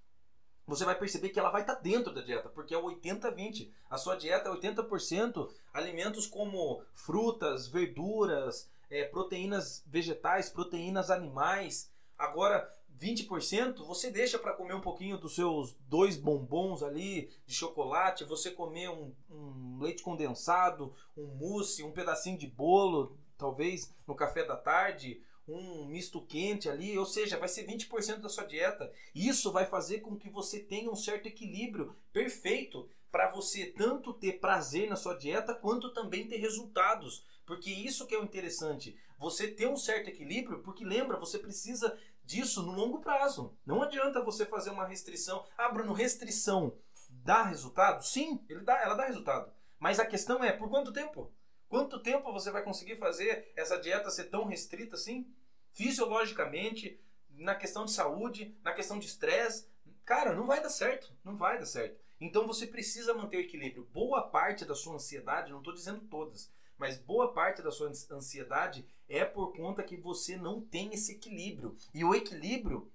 você 0.65 0.85
vai 0.85 0.97
perceber 0.97 1.29
que 1.29 1.39
ela 1.39 1.49
vai 1.49 1.61
estar 1.61 1.75
tá 1.75 1.81
dentro 1.81 2.13
da 2.13 2.21
dieta, 2.21 2.47
porque 2.49 2.73
é 2.73 2.77
80-20. 2.77 3.71
A 3.89 3.97
sua 3.97 4.15
dieta 4.15 4.49
é 4.49 4.53
80% 4.53 5.49
alimentos 5.73 6.25
como 6.25 6.83
frutas, 6.93 7.67
verduras, 7.67 8.69
é, 8.89 9.03
proteínas 9.05 9.83
vegetais, 9.85 10.49
proteínas 10.49 11.09
animais. 11.09 11.91
Agora, 12.17 12.69
20% 12.99 13.85
você 13.85 14.09
deixa 14.09 14.39
para 14.39 14.53
comer 14.53 14.75
um 14.75 14.81
pouquinho 14.81 15.17
dos 15.17 15.35
seus 15.35 15.75
dois 15.87 16.15
bombons 16.17 16.83
ali 16.83 17.29
de 17.45 17.53
chocolate, 17.53 18.23
você 18.23 18.51
comer 18.51 18.89
um, 18.89 19.13
um, 19.29 19.79
leite 19.81 20.03
condensado, 20.03 20.93
um 21.15 21.25
mousse, 21.25 21.83
um 21.83 21.91
pedacinho 21.91 22.37
de 22.37 22.47
bolo, 22.47 23.17
talvez 23.37 23.93
no 24.07 24.15
café 24.15 24.45
da 24.45 24.55
tarde, 24.55 25.21
um 25.47 25.85
misto 25.85 26.21
quente 26.21 26.69
ali, 26.69 26.97
ou 26.97 27.05
seja, 27.05 27.37
vai 27.37 27.49
ser 27.49 27.67
20% 27.67 28.17
da 28.17 28.29
sua 28.29 28.45
dieta. 28.45 28.91
Isso 29.13 29.51
vai 29.51 29.65
fazer 29.65 29.99
com 29.99 30.15
que 30.15 30.29
você 30.29 30.59
tenha 30.59 30.89
um 30.89 30.95
certo 30.95 31.27
equilíbrio 31.27 31.95
perfeito 32.11 32.89
para 33.11 33.29
você 33.29 33.65
tanto 33.65 34.13
ter 34.13 34.39
prazer 34.39 34.89
na 34.89 34.95
sua 34.95 35.13
dieta 35.13 35.53
quanto 35.53 35.93
também 35.93 36.27
ter 36.27 36.37
resultados. 36.37 37.25
Porque 37.45 37.69
isso 37.69 38.07
que 38.07 38.15
é 38.15 38.19
o 38.19 38.23
interessante, 38.23 38.97
você 39.19 39.47
ter 39.47 39.67
um 39.67 39.75
certo 39.75 40.07
equilíbrio, 40.07 40.59
porque 40.59 40.83
lembra, 40.83 41.19
você 41.19 41.37
precisa 41.37 41.97
disso 42.23 42.63
no 42.63 42.71
longo 42.71 42.99
prazo. 42.99 43.57
Não 43.65 43.81
adianta 43.81 44.23
você 44.23 44.45
fazer 44.45 44.69
uma 44.69 44.87
restrição. 44.87 45.45
Ah, 45.57 45.69
Bruno, 45.69 45.93
restrição 45.93 46.77
dá 47.09 47.43
resultado? 47.43 48.03
Sim, 48.03 48.43
ele 48.49 48.61
dá, 48.61 48.81
ela 48.81 48.95
dá 48.95 49.05
resultado. 49.05 49.51
Mas 49.79 49.99
a 49.99 50.05
questão 50.05 50.43
é, 50.43 50.51
por 50.51 50.69
quanto 50.69 50.91
tempo? 50.91 51.31
Quanto 51.67 51.99
tempo 51.99 52.31
você 52.31 52.51
vai 52.51 52.63
conseguir 52.63 52.95
fazer 52.97 53.51
essa 53.55 53.77
dieta 53.77 54.09
ser 54.11 54.25
tão 54.25 54.45
restrita 54.45 54.95
assim? 54.95 55.33
Fisiologicamente, 55.71 56.99
na 57.29 57.55
questão 57.55 57.85
de 57.85 57.91
saúde, 57.91 58.55
na 58.63 58.73
questão 58.73 58.99
de 58.99 59.07
estresse. 59.07 59.67
Cara, 60.05 60.33
não 60.33 60.45
vai 60.45 60.61
dar 60.61 60.69
certo. 60.69 61.11
Não 61.23 61.35
vai 61.35 61.57
dar 61.57 61.65
certo. 61.65 61.99
Então 62.19 62.47
você 62.47 62.67
precisa 62.67 63.13
manter 63.13 63.37
o 63.37 63.41
equilíbrio. 63.41 63.89
Boa 63.91 64.21
parte 64.21 64.65
da 64.65 64.75
sua 64.75 64.95
ansiedade, 64.95 65.51
não 65.51 65.59
estou 65.59 65.73
dizendo 65.73 66.01
todas, 66.01 66.51
mas 66.77 66.97
boa 66.97 67.33
parte 67.33 67.61
da 67.61 67.71
sua 67.71 67.91
ansiedade 68.11 68.85
é 69.07 69.23
por 69.23 69.55
conta 69.55 69.83
que 69.83 69.97
você 69.97 70.35
não 70.35 70.61
tem 70.61 70.93
esse 70.93 71.13
equilíbrio. 71.13 71.75
E 71.93 72.03
o 72.03 72.15
equilíbrio 72.15 72.91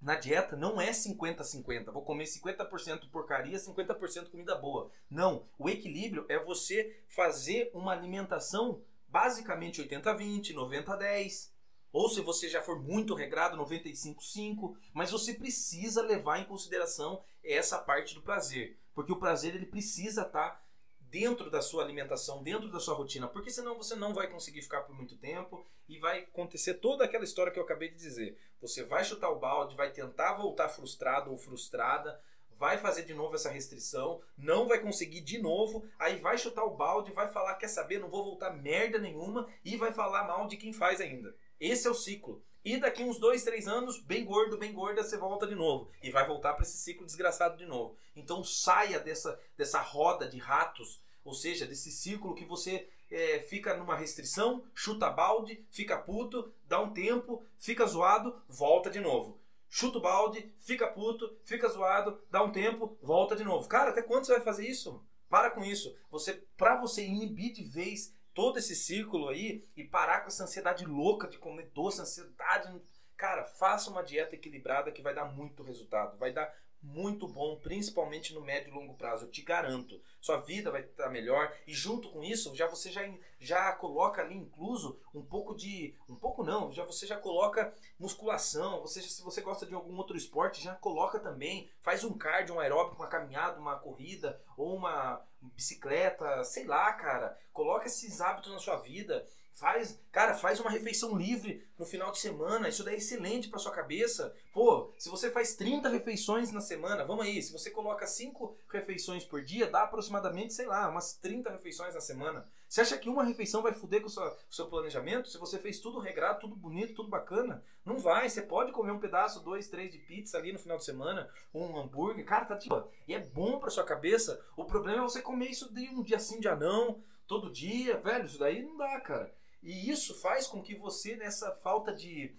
na 0.00 0.14
dieta 0.14 0.56
não 0.56 0.80
é 0.80 0.90
50-50. 0.90 1.90
Vou 1.92 2.02
comer 2.02 2.24
50% 2.24 3.10
porcaria, 3.10 3.58
50% 3.58 4.30
comida 4.30 4.54
boa. 4.54 4.90
Não. 5.10 5.48
O 5.58 5.68
equilíbrio 5.68 6.26
é 6.28 6.38
você 6.38 7.00
fazer 7.08 7.70
uma 7.74 7.92
alimentação 7.92 8.82
basicamente 9.08 9.82
80-20, 9.82 10.52
90-10. 10.54 11.50
Ou 11.92 12.10
se 12.10 12.20
você 12.20 12.48
já 12.48 12.60
for 12.60 12.78
muito 12.78 13.14
regrado, 13.14 13.56
95-5. 13.56 14.76
Mas 14.92 15.10
você 15.10 15.32
precisa 15.32 16.02
levar 16.02 16.38
em 16.40 16.44
consideração 16.44 17.22
essa 17.42 17.78
parte 17.78 18.14
do 18.14 18.22
prazer. 18.22 18.78
Porque 18.94 19.12
o 19.12 19.18
prazer 19.18 19.54
ele 19.54 19.66
precisa 19.66 20.22
estar. 20.22 20.50
Tá 20.50 20.65
dentro 21.10 21.50
da 21.50 21.62
sua 21.62 21.82
alimentação, 21.82 22.42
dentro 22.42 22.70
da 22.70 22.80
sua 22.80 22.94
rotina, 22.94 23.28
porque 23.28 23.50
senão 23.50 23.76
você 23.76 23.94
não 23.94 24.12
vai 24.12 24.28
conseguir 24.28 24.62
ficar 24.62 24.82
por 24.82 24.94
muito 24.94 25.16
tempo 25.16 25.64
e 25.88 25.98
vai 25.98 26.20
acontecer 26.20 26.74
toda 26.74 27.04
aquela 27.04 27.24
história 27.24 27.52
que 27.52 27.58
eu 27.58 27.64
acabei 27.64 27.88
de 27.88 27.96
dizer. 27.96 28.38
Você 28.60 28.82
vai 28.82 29.04
chutar 29.04 29.30
o 29.30 29.38
balde, 29.38 29.76
vai 29.76 29.90
tentar 29.90 30.34
voltar 30.34 30.68
frustrado 30.68 31.30
ou 31.30 31.38
frustrada, 31.38 32.20
vai 32.58 32.78
fazer 32.78 33.02
de 33.02 33.14
novo 33.14 33.34
essa 33.34 33.50
restrição, 33.50 34.20
não 34.36 34.66
vai 34.66 34.80
conseguir 34.80 35.20
de 35.20 35.38
novo, 35.38 35.84
aí 35.98 36.16
vai 36.16 36.38
chutar 36.38 36.64
o 36.64 36.74
balde, 36.74 37.12
vai 37.12 37.28
falar, 37.28 37.54
quer 37.54 37.68
saber, 37.68 37.98
não 37.98 38.08
vou 38.08 38.24
voltar 38.24 38.50
merda 38.50 38.98
nenhuma 38.98 39.48
e 39.64 39.76
vai 39.76 39.92
falar 39.92 40.26
mal 40.26 40.46
de 40.46 40.56
quem 40.56 40.72
faz 40.72 41.00
ainda. 41.00 41.36
Esse 41.60 41.86
é 41.86 41.90
o 41.90 41.94
ciclo. 41.94 42.42
E 42.66 42.76
daqui 42.78 43.04
uns 43.04 43.20
dois, 43.20 43.44
três 43.44 43.68
anos, 43.68 44.00
bem 44.00 44.24
gordo, 44.24 44.58
bem 44.58 44.72
gorda, 44.72 45.04
você 45.04 45.16
volta 45.16 45.46
de 45.46 45.54
novo. 45.54 45.88
E 46.02 46.10
vai 46.10 46.26
voltar 46.26 46.52
para 46.54 46.64
esse 46.64 46.76
ciclo 46.76 47.06
desgraçado 47.06 47.56
de 47.56 47.64
novo. 47.64 47.96
Então 48.16 48.42
saia 48.42 48.98
dessa, 48.98 49.38
dessa 49.56 49.80
roda 49.80 50.28
de 50.28 50.38
ratos, 50.38 51.00
ou 51.24 51.32
seja, 51.32 51.64
desse 51.64 51.92
círculo 51.92 52.34
que 52.34 52.44
você 52.44 52.88
é, 53.08 53.38
fica 53.38 53.76
numa 53.76 53.94
restrição, 53.94 54.64
chuta 54.74 55.08
balde, 55.08 55.64
fica 55.70 55.96
puto, 55.96 56.52
dá 56.64 56.80
um 56.80 56.92
tempo, 56.92 57.46
fica 57.56 57.86
zoado, 57.86 58.36
volta 58.48 58.90
de 58.90 58.98
novo. 58.98 59.38
Chuta 59.68 59.98
o 59.98 60.02
balde, 60.02 60.52
fica 60.58 60.88
puto, 60.88 61.38
fica 61.44 61.68
zoado, 61.68 62.20
dá 62.28 62.42
um 62.42 62.50
tempo, 62.50 62.98
volta 63.00 63.36
de 63.36 63.44
novo. 63.44 63.68
Cara, 63.68 63.90
até 63.90 64.02
quando 64.02 64.24
você 64.24 64.32
vai 64.32 64.42
fazer 64.42 64.66
isso? 64.66 65.00
Para 65.28 65.52
com 65.52 65.62
isso. 65.62 65.96
Você, 66.10 66.42
para 66.56 66.80
você 66.80 67.04
inibir 67.04 67.52
de 67.52 67.62
vez 67.62 68.12
todo 68.36 68.58
esse 68.58 68.76
círculo 68.76 69.30
aí 69.30 69.66
e 69.74 69.82
parar 69.82 70.20
com 70.20 70.28
essa 70.28 70.44
ansiedade 70.44 70.84
louca 70.84 71.26
de 71.26 71.38
comer 71.38 71.70
doce, 71.72 72.02
ansiedade. 72.02 72.70
Cara, 73.16 73.46
faça 73.46 73.90
uma 73.90 74.02
dieta 74.02 74.34
equilibrada 74.34 74.92
que 74.92 75.00
vai 75.00 75.14
dar 75.14 75.24
muito 75.24 75.62
resultado. 75.62 76.18
Vai 76.18 76.34
dar 76.34 76.54
muito 76.86 77.26
bom, 77.26 77.56
principalmente 77.56 78.32
no 78.32 78.40
médio 78.40 78.70
e 78.70 78.74
longo 78.74 78.94
prazo, 78.94 79.26
eu 79.26 79.30
te 79.30 79.42
garanto. 79.42 80.00
Sua 80.20 80.38
vida 80.38 80.70
vai 80.70 80.82
estar 80.82 81.08
melhor 81.10 81.52
e 81.66 81.74
junto 81.74 82.10
com 82.10 82.22
isso, 82.22 82.54
já 82.54 82.68
você 82.68 82.90
já, 82.90 83.02
já 83.40 83.72
coloca 83.72 84.22
ali 84.22 84.36
incluso 84.36 84.98
um 85.12 85.22
pouco 85.22 85.54
de, 85.54 85.94
um 86.08 86.14
pouco 86.14 86.44
não, 86.44 86.72
já 86.72 86.84
você 86.84 87.06
já 87.06 87.16
coloca 87.16 87.74
musculação, 87.98 88.80
você 88.80 89.02
se 89.02 89.22
você 89.22 89.40
gosta 89.40 89.66
de 89.66 89.74
algum 89.74 89.96
outro 89.96 90.16
esporte, 90.16 90.62
já 90.62 90.74
coloca 90.76 91.18
também, 91.18 91.68
faz 91.80 92.04
um 92.04 92.16
cardio, 92.16 92.54
um 92.54 92.60
aeróbico, 92.60 92.96
uma 92.96 93.08
caminhada, 93.08 93.58
uma 93.58 93.76
corrida 93.76 94.40
ou 94.56 94.76
uma 94.76 95.24
bicicleta, 95.40 96.44
sei 96.44 96.64
lá, 96.64 96.92
cara. 96.92 97.38
Coloca 97.52 97.86
esses 97.86 98.20
hábitos 98.20 98.52
na 98.52 98.58
sua 98.58 98.76
vida. 98.76 99.26
Faz, 99.56 99.98
cara, 100.12 100.34
faz 100.34 100.60
uma 100.60 100.68
refeição 100.68 101.16
livre 101.16 101.66
no 101.78 101.86
final 101.86 102.12
de 102.12 102.18
semana. 102.18 102.68
Isso 102.68 102.84
daí 102.84 102.96
é 102.96 102.98
excelente 102.98 103.48
para 103.48 103.58
sua 103.58 103.72
cabeça. 103.72 104.36
Pô, 104.52 104.92
se 104.98 105.08
você 105.08 105.30
faz 105.30 105.56
30 105.56 105.88
refeições 105.88 106.52
na 106.52 106.60
semana, 106.60 107.06
vamos 107.06 107.24
aí, 107.24 107.42
se 107.42 107.54
você 107.54 107.70
coloca 107.70 108.06
5 108.06 108.54
refeições 108.68 109.24
por 109.24 109.42
dia, 109.42 109.66
dá 109.66 109.84
aproximadamente, 109.84 110.52
sei 110.52 110.66
lá, 110.66 110.90
umas 110.90 111.14
30 111.14 111.48
refeições 111.48 111.94
na 111.94 112.02
semana. 112.02 112.46
Você 112.68 112.82
acha 112.82 112.98
que 112.98 113.08
uma 113.08 113.24
refeição 113.24 113.62
vai 113.62 113.72
foder 113.72 114.02
com 114.02 114.08
o 114.08 114.10
seu, 114.10 114.36
seu 114.50 114.66
planejamento? 114.66 115.30
Se 115.30 115.38
você 115.38 115.58
fez 115.58 115.80
tudo 115.80 116.00
regrado, 116.00 116.40
tudo 116.40 116.54
bonito, 116.54 116.92
tudo 116.92 117.08
bacana? 117.08 117.64
Não 117.82 117.98
vai. 117.98 118.28
Você 118.28 118.42
pode 118.42 118.72
comer 118.72 118.92
um 118.92 119.00
pedaço, 119.00 119.42
dois, 119.42 119.70
três 119.70 119.90
de 119.90 119.96
pizza 119.96 120.36
ali 120.36 120.52
no 120.52 120.58
final 120.58 120.76
de 120.76 120.84
semana, 120.84 121.30
um 121.54 121.78
hambúrguer. 121.78 122.26
Cara, 122.26 122.44
tá 122.44 122.58
tipo. 122.58 122.86
E 123.08 123.14
é 123.14 123.20
bom 123.20 123.58
pra 123.58 123.70
sua 123.70 123.84
cabeça. 123.84 124.38
O 124.54 124.66
problema 124.66 124.98
é 124.98 125.08
você 125.08 125.22
comer 125.22 125.48
isso 125.48 125.72
de 125.72 125.88
um 125.88 126.02
dia 126.02 126.18
sim, 126.18 126.40
dia 126.40 126.54
não, 126.54 127.02
todo 127.26 127.50
dia. 127.50 127.96
Velho, 127.96 128.26
isso 128.26 128.38
daí 128.38 128.62
não 128.62 128.76
dá, 128.76 129.00
cara. 129.00 129.32
E 129.62 129.90
isso 129.90 130.14
faz 130.20 130.46
com 130.46 130.62
que 130.62 130.74
você, 130.74 131.16
nessa 131.16 131.52
falta 131.56 131.92
de, 131.92 132.34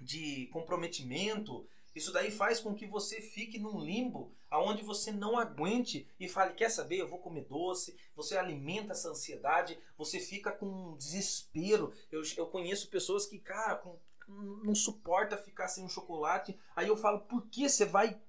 de 0.00 0.46
comprometimento, 0.52 1.66
isso 1.94 2.12
daí 2.12 2.30
faz 2.30 2.60
com 2.60 2.74
que 2.74 2.86
você 2.86 3.20
fique 3.20 3.58
num 3.58 3.80
limbo 3.80 4.32
aonde 4.50 4.82
você 4.82 5.12
não 5.12 5.38
aguente 5.38 6.08
e 6.18 6.28
fale, 6.28 6.54
quer 6.54 6.70
saber, 6.70 6.98
eu 7.00 7.08
vou 7.08 7.18
comer 7.18 7.44
doce, 7.44 7.96
você 8.14 8.36
alimenta 8.36 8.92
essa 8.92 9.08
ansiedade, 9.08 9.78
você 9.96 10.18
fica 10.18 10.50
com 10.50 10.96
desespero. 10.96 11.92
Eu, 12.10 12.22
eu 12.36 12.46
conheço 12.46 12.90
pessoas 12.90 13.26
que, 13.26 13.38
cara, 13.38 13.76
com, 13.76 13.96
não 14.28 14.74
suporta 14.74 15.36
ficar 15.36 15.68
sem 15.68 15.84
um 15.84 15.88
chocolate. 15.88 16.58
Aí 16.74 16.88
eu 16.88 16.96
falo, 16.96 17.20
por 17.20 17.46
que 17.46 17.68
você 17.68 17.84
vai 17.84 18.20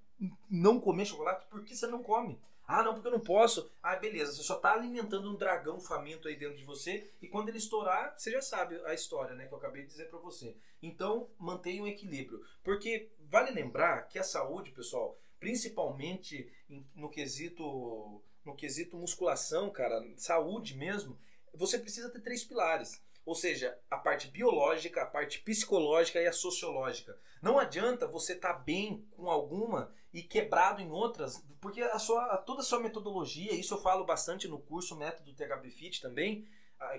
não 0.50 0.80
comer 0.80 1.06
chocolate? 1.06 1.48
Por 1.48 1.64
que 1.64 1.76
você 1.76 1.88
não 1.88 2.04
come? 2.04 2.40
Ah, 2.74 2.84
não, 2.84 2.94
porque 2.94 3.10
eu 3.10 3.12
não 3.12 3.20
posso. 3.20 3.70
Ah, 3.84 3.98
beleza, 3.98 4.32
você 4.32 4.44
só 4.44 4.56
está 4.56 4.72
alimentando 4.72 5.30
um 5.30 5.36
dragão 5.36 5.78
faminto 5.78 6.30
aí 6.30 6.38
dentro 6.38 6.56
de 6.56 6.64
você 6.64 7.12
e 7.22 7.28
quando 7.28 7.50
ele 7.50 7.58
estourar, 7.58 8.18
você 8.18 8.32
já 8.32 8.42
sabe 8.42 8.80
a 8.86 8.94
história, 8.94 9.36
né, 9.36 9.46
que 9.46 9.54
eu 9.54 9.58
acabei 9.58 9.82
de 9.82 9.90
dizer 9.90 10.10
para 10.10 10.20
você. 10.20 10.56
Então, 10.82 11.30
mantenha 11.38 11.84
o 11.84 11.88
equilíbrio, 11.88 12.42
porque 12.64 13.12
vale 13.30 13.52
lembrar 13.52 14.08
que 14.08 14.18
a 14.18 14.24
saúde, 14.24 14.72
pessoal, 14.72 15.20
principalmente 15.38 16.50
no 16.96 17.10
quesito 17.10 18.24
no 18.46 18.56
quesito 18.56 18.98
musculação, 18.98 19.70
cara, 19.70 20.02
saúde 20.16 20.76
mesmo, 20.76 21.20
você 21.54 21.78
precisa 21.78 22.10
ter 22.10 22.22
três 22.22 22.44
pilares. 22.44 23.04
Ou 23.26 23.36
seja, 23.36 23.78
a 23.90 23.98
parte 23.98 24.30
biológica, 24.30 25.04
a 25.04 25.06
parte 25.06 25.42
psicológica 25.42 26.22
e 26.22 26.26
a 26.26 26.34
sociológica. 26.34 27.20
Não 27.42 27.60
adianta 27.60 28.08
você 28.08 28.34
estar 28.34 28.54
tá 28.54 28.60
bem 28.60 29.06
com 29.12 29.30
alguma 29.30 29.94
e 30.14 30.22
quebrado 30.22 30.82
em 30.82 30.92
outras, 30.92 31.44
porque 31.62 31.82
a 31.82 32.00
sua, 32.00 32.38
toda 32.38 32.62
a 32.62 32.66
sua 32.66 32.80
metodologia, 32.80 33.54
isso 33.54 33.74
eu 33.74 33.82
falo 33.82 34.06
bastante 34.06 34.48
no 34.48 34.60
curso 34.60 34.98
Método 34.98 35.34
THB 35.34 35.70
Fit 35.70 36.02
também, 36.02 36.48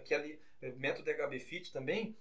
que 0.05 0.15
ali, 0.15 0.41
é, 0.61 0.73
Método 0.73 1.05
THB 1.05 1.39
Fit 1.41 1.73
também, 1.73 2.17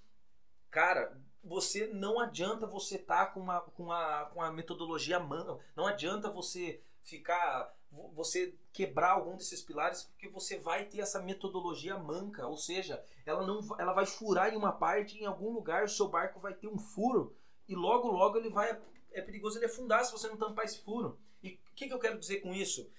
cara, 0.69 1.17
você 1.43 1.88
não 1.88 2.19
adianta 2.19 2.67
você 2.67 2.95
estar 2.95 3.25
tá 3.25 3.31
com 3.31 3.39
uma, 3.39 3.62
com, 3.62 3.83
uma, 3.83 4.25
com 4.25 4.39
uma 4.39 4.51
metodologia 4.51 5.19
manga, 5.19 5.57
não 5.75 5.86
adianta 5.86 6.29
você 6.29 6.81
ficar 7.03 7.74
você 8.13 8.55
quebrar 8.71 9.12
algum 9.12 9.36
desses 9.36 9.62
pilares 9.62 10.03
porque 10.03 10.29
você 10.29 10.57
vai 10.57 10.86
ter 10.86 11.01
essa 11.01 11.21
metodologia 11.21 11.98
manca, 11.98 12.48
ou 12.48 12.55
seja, 12.55 13.03
ela 13.25 13.45
não 13.45 13.60
ela 13.77 13.91
vai 13.91 14.05
furar 14.05 14.53
em 14.53 14.55
uma 14.55 14.71
parte 14.71 15.17
em 15.17 15.25
algum 15.25 15.51
lugar 15.51 15.83
o 15.83 15.89
seu 15.89 16.07
barco 16.07 16.39
vai 16.39 16.53
ter 16.53 16.67
um 16.67 16.77
furo 16.77 17.36
e 17.67 17.75
logo 17.75 18.07
logo 18.10 18.38
ele 18.38 18.50
vai 18.50 18.79
é 19.11 19.21
perigoso 19.21 19.57
ele 19.57 19.65
afundar 19.65 20.03
se 20.05 20.11
você 20.11 20.27
não 20.27 20.37
tampar 20.37 20.65
esse 20.65 20.79
furo. 20.79 21.19
E 21.43 21.59
o 21.71 21.75
que, 21.75 21.87
que 21.87 21.93
eu 21.93 21.99
quero 21.99 22.19
dizer 22.19 22.37
com 22.41 22.53
isso? 22.53 22.89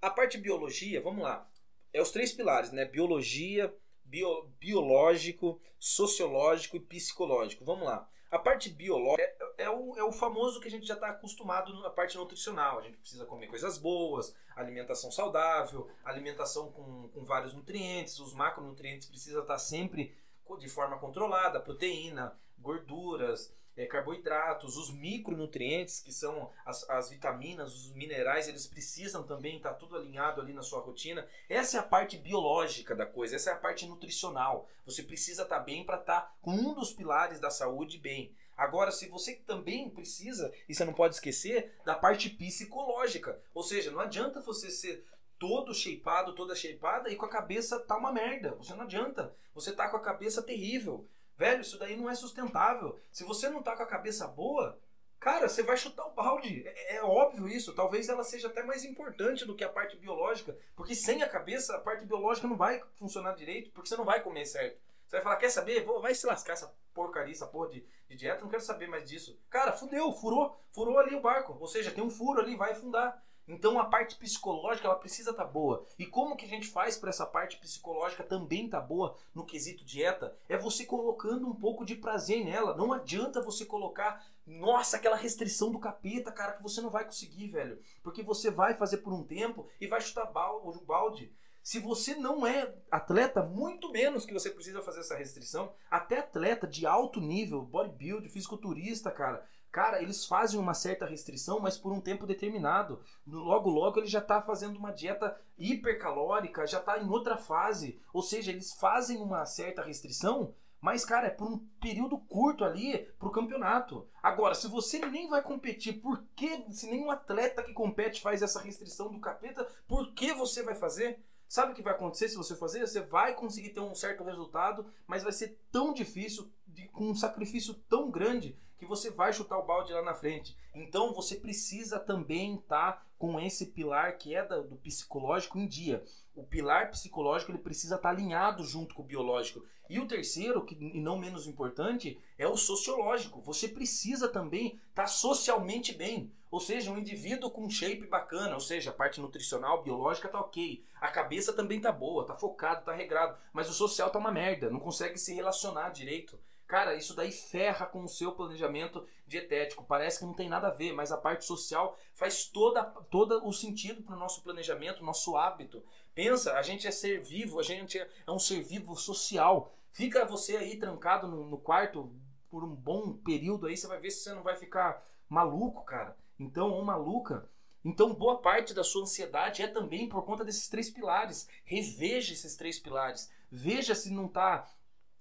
A 0.00 0.10
parte 0.10 0.38
biologia, 0.38 1.00
vamos 1.00 1.22
lá, 1.22 1.50
é 1.92 2.00
os 2.00 2.10
três 2.10 2.32
pilares, 2.32 2.70
né? 2.70 2.84
Biologia, 2.84 3.74
bio, 4.04 4.44
biológico, 4.58 5.60
sociológico 5.78 6.76
e 6.76 6.80
psicológico. 6.80 7.64
Vamos 7.64 7.86
lá. 7.86 8.08
A 8.30 8.38
parte 8.38 8.68
biológica 8.68 9.22
é, 9.22 9.64
é, 9.64 9.70
o, 9.70 9.96
é 9.96 10.04
o 10.04 10.12
famoso 10.12 10.60
que 10.60 10.68
a 10.68 10.70
gente 10.70 10.86
já 10.86 10.94
está 10.94 11.08
acostumado 11.08 11.72
na 11.80 11.90
parte 11.90 12.16
nutricional. 12.16 12.78
A 12.78 12.82
gente 12.82 12.98
precisa 12.98 13.24
comer 13.24 13.46
coisas 13.46 13.78
boas, 13.78 14.34
alimentação 14.54 15.10
saudável, 15.10 15.88
alimentação 16.04 16.70
com, 16.70 17.08
com 17.08 17.24
vários 17.24 17.54
nutrientes, 17.54 18.18
os 18.18 18.34
macronutrientes 18.34 19.08
precisam 19.08 19.42
estar 19.42 19.58
sempre 19.58 20.14
de 20.58 20.68
forma 20.68 20.98
controlada, 20.98 21.60
proteína, 21.60 22.38
gorduras, 22.58 23.54
é, 23.78 23.86
carboidratos, 23.86 24.76
os 24.76 24.90
micronutrientes, 24.90 26.00
que 26.00 26.12
são 26.12 26.50
as, 26.66 26.88
as 26.90 27.08
vitaminas, 27.10 27.72
os 27.72 27.92
minerais, 27.92 28.48
eles 28.48 28.66
precisam 28.66 29.22
também 29.22 29.56
estar 29.56 29.74
tudo 29.74 29.96
alinhado 29.96 30.40
ali 30.40 30.52
na 30.52 30.62
sua 30.62 30.80
rotina. 30.80 31.24
Essa 31.48 31.76
é 31.76 31.80
a 31.80 31.84
parte 31.84 32.18
biológica 32.18 32.94
da 32.94 33.06
coisa, 33.06 33.36
essa 33.36 33.50
é 33.50 33.52
a 33.52 33.58
parte 33.58 33.86
nutricional. 33.86 34.68
Você 34.84 35.00
precisa 35.04 35.44
estar 35.44 35.60
bem 35.60 35.84
para 35.84 36.00
estar 36.00 36.36
com 36.42 36.50
um 36.50 36.74
dos 36.74 36.92
pilares 36.92 37.38
da 37.38 37.50
saúde 37.50 37.98
bem. 37.98 38.34
Agora, 38.56 38.90
se 38.90 39.08
você 39.08 39.36
também 39.36 39.88
precisa, 39.88 40.52
e 40.68 40.74
você 40.74 40.84
não 40.84 40.92
pode 40.92 41.14
esquecer, 41.14 41.72
da 41.84 41.94
parte 41.94 42.28
psicológica. 42.30 43.40
Ou 43.54 43.62
seja, 43.62 43.92
não 43.92 44.00
adianta 44.00 44.40
você 44.40 44.72
ser 44.72 45.06
todo 45.38 45.72
shapeado, 45.72 46.34
toda 46.34 46.56
shapeada 46.56 47.08
e 47.10 47.14
com 47.14 47.26
a 47.26 47.30
cabeça 47.30 47.78
tá 47.78 47.96
uma 47.96 48.12
merda. 48.12 48.56
Você 48.56 48.74
não 48.74 48.82
adianta. 48.82 49.32
Você 49.54 49.70
tá 49.70 49.88
com 49.88 49.96
a 49.96 50.02
cabeça 50.02 50.42
terrível. 50.42 51.08
Velho, 51.38 51.60
isso 51.60 51.78
daí 51.78 51.96
não 51.96 52.10
é 52.10 52.16
sustentável. 52.16 52.98
Se 53.12 53.22
você 53.22 53.48
não 53.48 53.62
tá 53.62 53.76
com 53.76 53.84
a 53.84 53.86
cabeça 53.86 54.26
boa, 54.26 54.76
cara, 55.20 55.48
você 55.48 55.62
vai 55.62 55.76
chutar 55.76 56.04
o 56.04 56.10
balde. 56.10 56.66
É, 56.66 56.96
é, 56.96 57.02
óbvio 57.04 57.48
isso. 57.48 57.72
Talvez 57.72 58.08
ela 58.08 58.24
seja 58.24 58.48
até 58.48 58.64
mais 58.64 58.84
importante 58.84 59.44
do 59.44 59.54
que 59.54 59.62
a 59.62 59.68
parte 59.68 59.96
biológica. 59.96 60.58
Porque 60.74 60.96
sem 60.96 61.22
a 61.22 61.28
cabeça, 61.28 61.76
a 61.76 61.80
parte 61.80 62.04
biológica 62.04 62.48
não 62.48 62.56
vai 62.56 62.82
funcionar 62.96 63.36
direito, 63.36 63.70
porque 63.70 63.88
você 63.88 63.96
não 63.96 64.04
vai 64.04 64.20
comer 64.20 64.46
certo. 64.46 64.80
Você 65.06 65.16
vai 65.16 65.22
falar, 65.22 65.36
quer 65.36 65.48
saber? 65.48 65.84
Vou, 65.84 66.02
vai 66.02 66.12
se 66.12 66.26
lascar 66.26 66.54
essa 66.54 66.74
porcaria, 66.92 67.32
essa 67.32 67.46
porra 67.46 67.68
de, 67.68 67.86
de 68.08 68.16
dieta, 68.16 68.42
não 68.42 68.50
quero 68.50 68.62
saber 68.62 68.88
mais 68.88 69.08
disso. 69.08 69.40
Cara, 69.48 69.72
fudeu, 69.72 70.12
furou, 70.12 70.60
furou 70.72 70.98
ali 70.98 71.14
o 71.14 71.20
barco. 71.20 71.56
Ou 71.60 71.68
seja, 71.68 71.92
tem 71.92 72.02
um 72.02 72.10
furo 72.10 72.40
ali, 72.40 72.56
vai 72.56 72.72
afundar. 72.72 73.24
Então 73.48 73.78
a 73.78 73.86
parte 73.86 74.16
psicológica 74.16 74.86
ela 74.86 74.96
precisa 74.96 75.30
estar 75.30 75.44
tá 75.44 75.50
boa. 75.50 75.86
E 75.98 76.04
como 76.04 76.36
que 76.36 76.44
a 76.44 76.48
gente 76.48 76.68
faz 76.68 76.98
para 76.98 77.08
essa 77.08 77.24
parte 77.24 77.56
psicológica 77.56 78.22
também 78.22 78.66
estar 78.66 78.80
tá 78.80 78.86
boa 78.86 79.16
no 79.34 79.46
quesito 79.46 79.84
dieta? 79.84 80.36
É 80.48 80.58
você 80.58 80.84
colocando 80.84 81.48
um 81.48 81.54
pouco 81.54 81.84
de 81.84 81.94
prazer 81.94 82.44
nela. 82.44 82.76
Não 82.76 82.92
adianta 82.92 83.40
você 83.40 83.64
colocar, 83.64 84.24
nossa, 84.46 84.98
aquela 84.98 85.16
restrição 85.16 85.72
do 85.72 85.78
capeta, 85.78 86.30
cara, 86.30 86.52
que 86.52 86.62
você 86.62 86.80
não 86.82 86.90
vai 86.90 87.04
conseguir, 87.04 87.48
velho. 87.48 87.80
Porque 88.02 88.22
você 88.22 88.50
vai 88.50 88.74
fazer 88.74 88.98
por 88.98 89.12
um 89.12 89.24
tempo 89.24 89.66
e 89.80 89.86
vai 89.86 90.00
chutar 90.00 90.26
balde. 90.26 91.32
Se 91.62 91.78
você 91.78 92.14
não 92.14 92.46
é 92.46 92.74
atleta, 92.90 93.42
muito 93.42 93.90
menos 93.92 94.24
que 94.24 94.32
você 94.32 94.48
precisa 94.48 94.80
fazer 94.80 95.00
essa 95.00 95.16
restrição. 95.16 95.74
Até 95.90 96.18
atleta 96.20 96.66
de 96.66 96.86
alto 96.86 97.20
nível, 97.20 97.60
bodybuilder, 97.60 98.30
fisiculturista, 98.30 99.10
cara, 99.10 99.46
Cara, 99.70 100.02
eles 100.02 100.24
fazem 100.24 100.58
uma 100.58 100.74
certa 100.74 101.04
restrição, 101.04 101.60
mas 101.60 101.76
por 101.76 101.92
um 101.92 102.00
tempo 102.00 102.26
determinado. 102.26 103.00
Logo, 103.26 103.68
logo 103.68 104.00
ele 104.00 104.06
já 104.06 104.20
está 104.20 104.40
fazendo 104.40 104.78
uma 104.78 104.92
dieta 104.92 105.38
hipercalórica, 105.58 106.66
já 106.66 106.78
está 106.78 106.98
em 106.98 107.08
outra 107.08 107.36
fase. 107.36 108.00
Ou 108.12 108.22
seja, 108.22 108.50
eles 108.50 108.72
fazem 108.72 109.18
uma 109.18 109.44
certa 109.44 109.82
restrição, 109.82 110.54
mas, 110.80 111.04
cara, 111.04 111.26
é 111.26 111.30
por 111.30 111.48
um 111.48 111.58
período 111.80 112.18
curto 112.18 112.64
ali 112.64 112.98
pro 113.18 113.32
campeonato. 113.32 114.06
Agora, 114.22 114.54
se 114.54 114.68
você 114.68 114.98
nem 115.00 115.28
vai 115.28 115.42
competir, 115.42 116.00
por 116.00 116.22
que, 116.36 116.72
se 116.72 116.88
nenhum 116.88 117.10
atleta 117.10 117.62
que 117.62 117.72
compete 117.72 118.22
faz 118.22 118.42
essa 118.42 118.60
restrição 118.60 119.10
do 119.10 119.18
capeta, 119.18 119.66
por 119.88 120.12
que 120.12 120.32
você 120.32 120.62
vai 120.62 120.74
fazer? 120.74 121.20
Sabe 121.48 121.72
o 121.72 121.74
que 121.74 121.82
vai 121.82 121.94
acontecer 121.94 122.28
se 122.28 122.36
você 122.36 122.54
fazer? 122.54 122.80
Você 122.80 123.00
vai 123.00 123.34
conseguir 123.34 123.70
ter 123.70 123.80
um 123.80 123.94
certo 123.94 124.22
resultado, 124.22 124.86
mas 125.06 125.22
vai 125.22 125.32
ser 125.32 125.58
tão 125.72 125.94
difícil, 125.94 126.50
com 126.92 127.04
um 127.08 127.14
sacrifício 127.14 127.72
tão 127.88 128.10
grande, 128.10 128.54
que 128.76 128.84
você 128.84 129.10
vai 129.10 129.32
chutar 129.32 129.58
o 129.58 129.64
balde 129.64 129.92
lá 129.92 130.02
na 130.02 130.14
frente. 130.14 130.56
Então 130.74 131.12
você 131.14 131.36
precisa 131.36 131.98
também 131.98 132.56
estar 132.56 132.92
tá 132.92 133.06
com 133.18 133.40
esse 133.40 133.66
pilar 133.66 134.16
que 134.18 134.34
é 134.34 134.46
do 134.46 134.76
psicológico 134.76 135.58
em 135.58 135.66
dia. 135.66 136.04
O 136.36 136.44
pilar 136.44 136.90
psicológico 136.90 137.50
ele 137.50 137.58
precisa 137.58 137.96
estar 137.96 138.10
tá 138.10 138.14
alinhado 138.14 138.62
junto 138.62 138.94
com 138.94 139.02
o 139.02 139.06
biológico. 139.06 139.64
E 139.88 139.98
o 139.98 140.06
terceiro, 140.06 140.64
que, 140.64 140.74
e 140.74 141.00
não 141.00 141.18
menos 141.18 141.46
importante, 141.46 142.20
é 142.36 142.46
o 142.46 142.56
sociológico. 142.56 143.40
Você 143.40 143.66
precisa 143.66 144.28
também 144.28 144.78
estar 144.90 145.02
tá 145.02 145.06
socialmente 145.06 145.94
bem. 145.94 146.30
Ou 146.50 146.60
seja, 146.60 146.90
um 146.90 146.98
indivíduo 146.98 147.50
com 147.50 147.68
shape 147.68 148.06
bacana, 148.06 148.54
ou 148.54 148.60
seja, 148.60 148.90
a 148.90 148.94
parte 148.94 149.20
nutricional, 149.20 149.82
biológica 149.82 150.28
tá 150.28 150.40
ok. 150.40 150.84
A 151.00 151.08
cabeça 151.08 151.52
também 151.52 151.80
tá 151.80 151.92
boa, 151.92 152.24
tá 152.24 152.34
focado, 152.34 152.84
tá 152.84 152.92
regrado. 152.92 153.36
Mas 153.52 153.68
o 153.68 153.74
social 153.74 154.10
tá 154.10 154.18
uma 154.18 154.32
merda, 154.32 154.70
não 154.70 154.80
consegue 154.80 155.18
se 155.18 155.34
relacionar 155.34 155.90
direito. 155.90 156.38
Cara, 156.66 156.94
isso 156.94 157.16
daí 157.16 157.32
ferra 157.32 157.86
com 157.86 158.02
o 158.04 158.08
seu 158.08 158.32
planejamento 158.32 159.06
dietético. 159.26 159.84
Parece 159.84 160.18
que 160.18 160.26
não 160.26 160.34
tem 160.34 160.50
nada 160.50 160.68
a 160.68 160.72
ver, 160.72 160.92
mas 160.92 161.10
a 161.10 161.16
parte 161.16 161.46
social 161.46 161.98
faz 162.14 162.44
toda, 162.44 162.82
todo 163.10 163.46
o 163.46 163.52
sentido 163.54 164.02
para 164.02 164.14
o 164.14 164.18
nosso 164.18 164.42
planejamento, 164.42 165.02
nosso 165.02 165.34
hábito. 165.34 165.82
Pensa, 166.14 166.52
a 166.54 166.62
gente 166.62 166.86
é 166.86 166.90
ser 166.90 167.22
vivo, 167.22 167.58
a 167.58 167.62
gente 167.62 167.98
é 167.98 168.30
um 168.30 168.38
ser 168.38 168.62
vivo 168.62 168.94
social. 168.96 169.72
Fica 169.92 170.26
você 170.26 170.56
aí 170.58 170.76
trancado 170.76 171.26
no, 171.26 171.48
no 171.48 171.56
quarto 171.56 172.12
por 172.50 172.62
um 172.62 172.74
bom 172.74 173.14
período 173.14 173.66
aí, 173.66 173.76
você 173.76 173.86
vai 173.86 173.98
ver 173.98 174.10
se 174.10 174.24
você 174.24 174.34
não 174.34 174.42
vai 174.42 174.56
ficar 174.56 175.02
maluco, 175.28 175.84
cara. 175.84 176.16
Então, 176.38 176.70
ou 176.70 176.84
maluca. 176.84 177.48
Então, 177.84 178.14
boa 178.14 178.38
parte 178.38 178.74
da 178.74 178.84
sua 178.84 179.02
ansiedade 179.02 179.62
é 179.62 179.68
também 179.68 180.08
por 180.08 180.22
conta 180.24 180.44
desses 180.44 180.68
três 180.68 180.90
pilares. 180.90 181.48
Reveja 181.64 182.32
esses 182.32 182.56
três 182.56 182.78
pilares. 182.78 183.30
Veja 183.50 183.94
se 183.94 184.10
não 184.10 184.26
está 184.26 184.70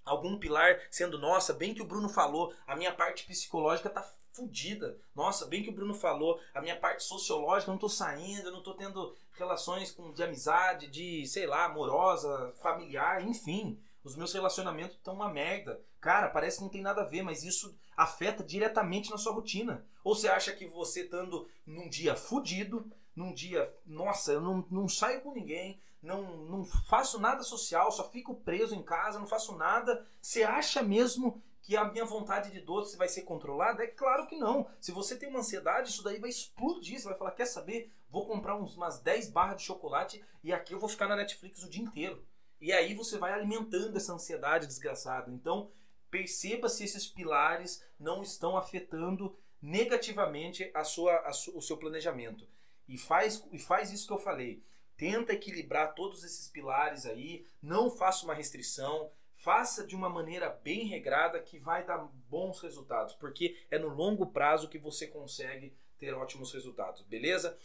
algum 0.04 0.38
pilar 0.38 0.80
sendo, 0.90 1.20
nossa, 1.20 1.54
bem 1.54 1.74
que 1.74 1.82
o 1.82 1.88
Bruno 1.88 2.10
falou, 2.10 2.54
a 2.66 2.76
minha 2.76 2.94
parte 2.94 3.26
psicológica 3.26 3.90
tá 3.90 4.02
fodida. 4.32 4.98
Nossa, 5.16 5.46
bem 5.46 5.64
que 5.64 5.70
o 5.70 5.74
Bruno 5.74 5.94
falou, 5.94 6.40
a 6.54 6.62
minha 6.62 6.76
parte 6.76 7.04
sociológica, 7.04 7.72
não 7.72 7.80
tô 7.80 7.90
saindo, 7.90 8.52
não 8.52 8.62
tô 8.62 8.74
tendo 8.74 9.16
relações 9.34 9.92
com, 9.92 10.12
de 10.12 10.24
amizade, 10.24 10.88
de, 10.88 11.26
sei 11.28 11.46
lá, 11.46 11.66
amorosa, 11.66 12.54
familiar, 12.62 13.24
enfim. 13.24 13.80
Os 14.08 14.16
meus 14.16 14.32
relacionamentos 14.32 14.96
estão 14.96 15.14
uma 15.14 15.30
merda. 15.30 15.82
Cara, 16.00 16.30
parece 16.30 16.58
que 16.58 16.64
não 16.64 16.70
tem 16.70 16.82
nada 16.82 17.02
a 17.02 17.06
ver, 17.06 17.24
mas 17.24 17.44
isso 17.44 17.78
afeta 17.96 18.42
diretamente 18.42 19.12
na 19.12 19.18
sua 19.18 19.34
rotina. 19.34 19.86
Ou 20.02 20.16
você 20.16 20.30
acha 20.30 20.54
que 20.54 20.66
você 20.66 21.02
estando 21.02 21.46
num 21.66 21.90
dia 21.90 22.16
fudido, 22.16 22.90
num 23.14 23.34
dia, 23.34 23.70
nossa, 23.86 24.32
eu 24.32 24.40
não, 24.40 24.66
não 24.72 24.88
saio 24.88 25.20
com 25.20 25.34
ninguém, 25.34 25.82
não, 26.02 26.38
não 26.46 26.64
faço 26.64 27.20
nada 27.20 27.44
social, 27.44 27.92
só 27.92 28.10
fico 28.10 28.36
preso 28.36 28.74
em 28.74 28.82
casa, 28.82 29.20
não 29.20 29.28
faço 29.28 29.58
nada. 29.58 30.08
Você 30.22 30.42
acha 30.42 30.82
mesmo 30.82 31.44
que 31.62 31.76
a 31.76 31.84
minha 31.84 32.06
vontade 32.06 32.50
de 32.50 32.62
doce 32.62 32.96
vai 32.96 33.10
ser 33.10 33.24
controlada? 33.24 33.84
É 33.84 33.88
claro 33.88 34.26
que 34.26 34.38
não. 34.38 34.70
Se 34.80 34.94
você 34.94 35.18
tem 35.18 35.28
uma 35.28 35.40
ansiedade, 35.40 35.90
isso 35.90 36.02
daí 36.02 36.18
vai 36.18 36.30
explodir. 36.30 36.98
Você 36.98 37.10
vai 37.10 37.18
falar: 37.18 37.32
quer 37.32 37.46
saber? 37.46 37.92
Vou 38.10 38.26
comprar 38.26 38.56
uns, 38.56 38.78
umas 38.78 39.02
10 39.02 39.32
barras 39.32 39.58
de 39.58 39.64
chocolate 39.64 40.24
e 40.42 40.54
aqui 40.54 40.74
eu 40.74 40.80
vou 40.80 40.88
ficar 40.88 41.10
na 41.10 41.18
Netflix 41.18 41.62
o 41.62 41.70
dia 41.70 41.84
inteiro. 41.84 42.26
E 42.60 42.74
aí 42.74 42.94
você 42.94 43.18
vai 43.18 43.34
alimentando 43.34 43.96
essa 43.98 44.14
ansiedade 44.14 44.68
desgraçada. 44.68 45.32
Então, 45.32 45.72
perceba 46.10 46.70
se 46.70 46.84
esses 46.84 47.08
pilares 47.08 47.84
não 48.00 48.22
estão 48.22 48.58
afetando 48.58 49.38
negativamente 49.62 50.70
a 50.74 50.84
sua, 50.84 51.18
a 51.20 51.34
su, 51.34 51.56
o 51.58 51.62
seu 51.62 51.78
planejamento. 51.78 52.48
E 52.88 52.98
faz, 52.98 53.46
e 53.52 53.60
faz 53.60 53.92
isso 53.92 54.08
que 54.08 54.14
eu 54.14 54.18
falei. 54.18 54.64
Tenta 54.96 55.34
equilibrar 55.34 55.94
todos 55.94 56.24
esses 56.24 56.48
pilares 56.48 57.06
aí, 57.06 57.46
não 57.62 57.90
faça 57.90 58.26
uma 58.26 58.34
restrição, 58.34 59.12
faça 59.36 59.86
de 59.86 59.96
uma 59.96 60.10
maneira 60.10 60.50
bem 60.50 60.88
regrada 60.88 61.40
que 61.40 61.60
vai 61.60 61.86
dar 61.86 62.00
bons 62.30 62.60
resultados, 62.62 63.14
porque 63.14 63.58
é 63.70 63.78
no 63.78 63.90
longo 63.90 64.28
prazo 64.28 64.70
que 64.70 64.80
você 64.80 65.06
consegue 65.06 65.76
ter 66.00 66.14
ótimos 66.14 66.52
resultados, 66.52 67.04
beleza? 67.04 67.58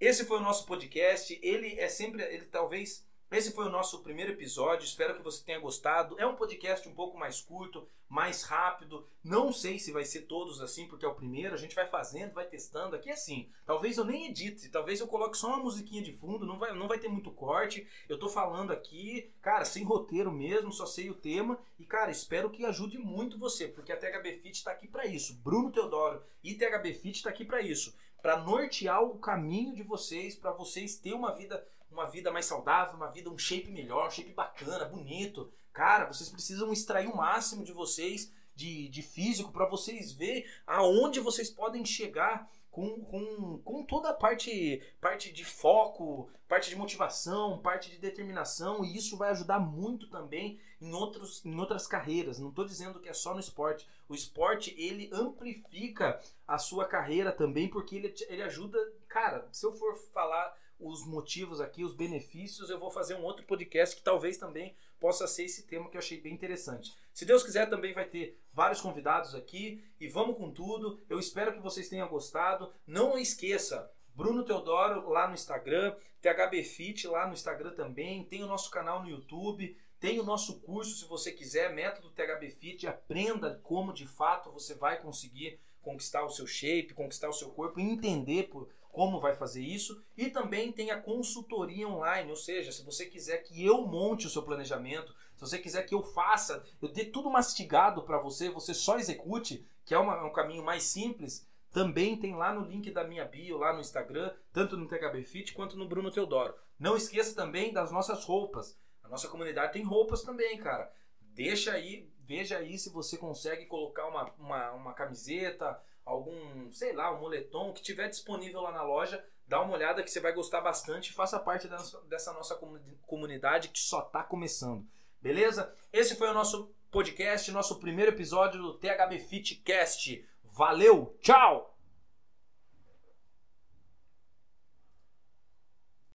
Esse 0.00 0.24
foi 0.24 0.38
o 0.38 0.42
nosso 0.42 0.66
podcast. 0.66 1.38
Ele 1.40 1.78
é 1.78 1.88
sempre, 1.88 2.22
ele 2.24 2.46
talvez 2.46 3.06
esse 3.38 3.52
foi 3.52 3.66
o 3.66 3.70
nosso 3.70 4.00
primeiro 4.00 4.32
episódio, 4.32 4.84
espero 4.84 5.14
que 5.14 5.22
você 5.22 5.44
tenha 5.44 5.58
gostado. 5.58 6.16
É 6.18 6.26
um 6.26 6.34
podcast 6.34 6.88
um 6.88 6.94
pouco 6.94 7.18
mais 7.18 7.40
curto, 7.40 7.88
mais 8.08 8.42
rápido. 8.42 9.08
Não 9.24 9.50
sei 9.52 9.78
se 9.78 9.90
vai 9.90 10.04
ser 10.04 10.22
todos 10.22 10.60
assim, 10.60 10.86
porque 10.86 11.04
é 11.04 11.08
o 11.08 11.14
primeiro. 11.14 11.54
A 11.54 11.58
gente 11.58 11.74
vai 11.74 11.86
fazendo, 11.86 12.34
vai 12.34 12.44
testando. 12.44 12.94
Aqui 12.94 13.08
é 13.08 13.14
assim. 13.14 13.48
Talvez 13.64 13.96
eu 13.96 14.04
nem 14.04 14.26
edite, 14.26 14.68
talvez 14.68 15.00
eu 15.00 15.08
coloque 15.08 15.38
só 15.38 15.48
uma 15.48 15.62
musiquinha 15.62 16.02
de 16.02 16.12
fundo, 16.12 16.44
não 16.44 16.58
vai, 16.58 16.74
não 16.74 16.86
vai 16.86 16.98
ter 16.98 17.08
muito 17.08 17.30
corte. 17.30 17.86
Eu 18.08 18.18
tô 18.18 18.28
falando 18.28 18.70
aqui, 18.70 19.32
cara, 19.40 19.64
sem 19.64 19.82
roteiro 19.82 20.30
mesmo, 20.30 20.70
só 20.70 20.84
sei 20.84 21.08
o 21.08 21.14
tema. 21.14 21.58
E, 21.78 21.86
cara, 21.86 22.10
espero 22.10 22.50
que 22.50 22.66
ajude 22.66 22.98
muito 22.98 23.38
você, 23.38 23.66
porque 23.66 23.92
a 23.92 23.96
THB 23.96 24.40
Fit 24.42 24.62
tá 24.62 24.72
aqui 24.72 24.86
para 24.86 25.06
isso. 25.06 25.34
Bruno 25.42 25.70
Teodoro 25.70 26.22
e 26.44 26.54
THB 26.54 26.92
Fit 26.92 27.22
tá 27.22 27.30
aqui 27.30 27.46
para 27.46 27.62
isso. 27.62 27.94
Para 28.20 28.36
nortear 28.36 29.02
o 29.02 29.18
caminho 29.18 29.74
de 29.74 29.82
vocês, 29.82 30.34
para 30.34 30.52
vocês 30.52 30.96
ter 30.96 31.12
uma 31.14 31.34
vida 31.34 31.66
uma 31.92 32.06
vida 32.06 32.32
mais 32.32 32.46
saudável, 32.46 32.96
uma 32.96 33.10
vida, 33.10 33.30
um 33.30 33.38
shape 33.38 33.70
melhor, 33.70 34.08
um 34.08 34.10
shape 34.10 34.32
bacana, 34.32 34.84
bonito. 34.84 35.52
Cara, 35.72 36.06
vocês 36.06 36.28
precisam 36.28 36.72
extrair 36.72 37.08
o 37.08 37.16
máximo 37.16 37.64
de 37.64 37.72
vocês, 37.72 38.32
de, 38.54 38.88
de 38.88 39.02
físico, 39.02 39.52
para 39.52 39.68
vocês 39.68 40.12
ver 40.12 40.50
aonde 40.66 41.20
vocês 41.20 41.50
podem 41.50 41.84
chegar 41.84 42.50
com, 42.72 43.04
com, 43.04 43.58
com 43.58 43.84
toda 43.84 44.08
a 44.08 44.14
parte, 44.14 44.82
parte 44.98 45.30
de 45.30 45.44
foco, 45.44 46.30
parte 46.48 46.70
de 46.70 46.76
motivação, 46.76 47.58
parte 47.58 47.90
de 47.90 47.98
determinação, 47.98 48.82
e 48.82 48.96
isso 48.96 49.16
vai 49.16 49.30
ajudar 49.30 49.60
muito 49.60 50.08
também 50.08 50.58
em, 50.80 50.92
outros, 50.92 51.44
em 51.44 51.54
outras 51.60 51.86
carreiras. 51.86 52.38
Não 52.38 52.48
estou 52.48 52.64
dizendo 52.64 52.98
que 52.98 53.10
é 53.10 53.12
só 53.12 53.34
no 53.34 53.40
esporte. 53.40 53.86
O 54.08 54.14
esporte 54.14 54.74
ele 54.78 55.10
amplifica 55.12 56.18
a 56.48 56.56
sua 56.56 56.86
carreira 56.86 57.30
também, 57.30 57.68
porque 57.68 57.96
ele, 57.96 58.14
ele 58.28 58.42
ajuda. 58.42 58.78
Cara, 59.06 59.46
se 59.52 59.66
eu 59.66 59.74
for 59.74 59.94
falar 60.12 60.56
os 60.78 61.06
motivos 61.06 61.60
aqui, 61.60 61.84
os 61.84 61.94
benefícios, 61.94 62.70
eu 62.70 62.78
vou 62.78 62.90
fazer 62.90 63.14
um 63.14 63.22
outro 63.22 63.44
podcast 63.44 63.94
que 63.94 64.02
talvez 64.02 64.36
também 64.36 64.74
possa 64.98 65.26
ser 65.26 65.44
esse 65.44 65.66
tema 65.66 65.88
que 65.88 65.96
eu 65.96 66.00
achei 66.00 66.20
bem 66.20 66.32
interessante. 66.32 66.92
Se 67.12 67.24
Deus 67.24 67.42
quiser, 67.42 67.68
também 67.68 67.92
vai 67.92 68.04
ter 68.04 68.40
vários 68.52 68.80
convidados 68.80 69.34
aqui 69.34 69.84
e 70.00 70.08
vamos 70.08 70.36
com 70.36 70.50
tudo. 70.50 71.00
Eu 71.08 71.18
espero 71.18 71.52
que 71.52 71.60
vocês 71.60 71.88
tenham 71.88 72.08
gostado. 72.08 72.72
Não 72.86 73.18
esqueça, 73.18 73.90
Bruno 74.14 74.44
Teodoro 74.44 75.08
lá 75.08 75.26
no 75.26 75.34
Instagram, 75.34 75.96
THB 76.20 76.62
Fit 76.62 77.06
lá 77.08 77.26
no 77.26 77.32
Instagram 77.32 77.74
também, 77.74 78.24
tem 78.24 78.44
o 78.44 78.46
nosso 78.46 78.70
canal 78.70 79.02
no 79.02 79.08
YouTube, 79.08 79.76
tem 79.98 80.20
o 80.20 80.24
nosso 80.24 80.60
curso, 80.60 80.96
se 80.96 81.04
você 81.04 81.32
quiser, 81.32 81.72
método 81.72 82.10
THB 82.10 82.50
Fit, 82.50 82.86
aprenda 82.86 83.60
como 83.62 83.92
de 83.92 84.06
fato 84.06 84.52
você 84.52 84.74
vai 84.74 85.00
conseguir 85.00 85.60
conquistar 85.80 86.24
o 86.24 86.30
seu 86.30 86.46
shape, 86.46 86.94
conquistar 86.94 87.28
o 87.28 87.32
seu 87.32 87.50
corpo 87.50 87.80
entender 87.80 88.44
por 88.44 88.68
como 88.92 89.18
vai 89.18 89.34
fazer 89.34 89.62
isso. 89.62 90.00
E 90.16 90.28
também 90.28 90.70
tem 90.70 90.90
a 90.92 91.00
consultoria 91.00 91.88
online, 91.88 92.30
ou 92.30 92.36
seja, 92.36 92.70
se 92.70 92.84
você 92.84 93.06
quiser 93.06 93.38
que 93.38 93.64
eu 93.64 93.82
monte 93.82 94.26
o 94.26 94.30
seu 94.30 94.42
planejamento, 94.42 95.12
se 95.34 95.40
você 95.40 95.58
quiser 95.58 95.82
que 95.82 95.94
eu 95.94 96.02
faça, 96.02 96.62
eu 96.80 96.88
dê 96.88 97.06
tudo 97.06 97.30
mastigado 97.30 98.02
para 98.02 98.20
você, 98.20 98.50
você 98.50 98.72
só 98.72 98.98
execute, 98.98 99.66
que 99.84 99.94
é 99.94 99.98
uma, 99.98 100.22
um 100.24 100.30
caminho 100.30 100.62
mais 100.62 100.84
simples, 100.84 101.48
também 101.72 102.16
tem 102.16 102.34
lá 102.36 102.52
no 102.52 102.68
link 102.68 102.90
da 102.90 103.02
minha 103.02 103.24
bio, 103.24 103.56
lá 103.56 103.72
no 103.72 103.80
Instagram, 103.80 104.32
tanto 104.52 104.76
no 104.76 104.86
THB 104.86 105.24
Fit 105.24 105.54
quanto 105.54 105.76
no 105.76 105.88
Bruno 105.88 106.10
Teodoro. 106.10 106.54
Não 106.78 106.96
esqueça 106.96 107.34
também 107.34 107.72
das 107.72 107.90
nossas 107.90 108.24
roupas. 108.24 108.78
A 109.02 109.08
nossa 109.08 109.26
comunidade 109.26 109.72
tem 109.72 109.82
roupas 109.82 110.22
também, 110.22 110.58
cara. 110.58 110.92
Deixa 111.20 111.72
aí, 111.72 112.10
veja 112.20 112.58
aí 112.58 112.76
se 112.76 112.90
você 112.90 113.16
consegue 113.16 113.64
colocar 113.64 114.06
uma, 114.06 114.30
uma, 114.38 114.72
uma 114.72 114.92
camiseta, 114.92 115.82
algum, 116.04 116.70
sei 116.72 116.92
lá, 116.92 117.12
um 117.12 117.20
moletom 117.20 117.72
que 117.72 117.82
tiver 117.82 118.08
disponível 118.08 118.60
lá 118.60 118.72
na 118.72 118.82
loja, 118.82 119.24
Dá 119.52 119.60
uma 119.60 119.74
olhada 119.74 120.02
que 120.02 120.10
você 120.10 120.18
vai 120.18 120.32
gostar 120.32 120.62
bastante. 120.62 121.12
Faça 121.12 121.38
parte 121.38 121.68
dessa, 122.08 122.32
nossa 122.32 122.58
comunidade 123.02 123.68
que 123.68 123.78
só 123.78 124.00
está 124.00 124.22
começando. 124.22 124.86
Beleza? 125.20 125.74
Esse 125.92 126.16
foi 126.16 126.28
o 126.30 126.32
nosso 126.34 126.74
podcast, 126.90 127.50
nosso 127.52 127.78
primeiro 127.78 128.12
episódio 128.12 128.62
do 128.62 128.78
THB 128.78 129.18
Fit 129.18 129.56
Cast. 129.56 130.26
Valeu, 130.42 131.16
tchau! 131.20 131.71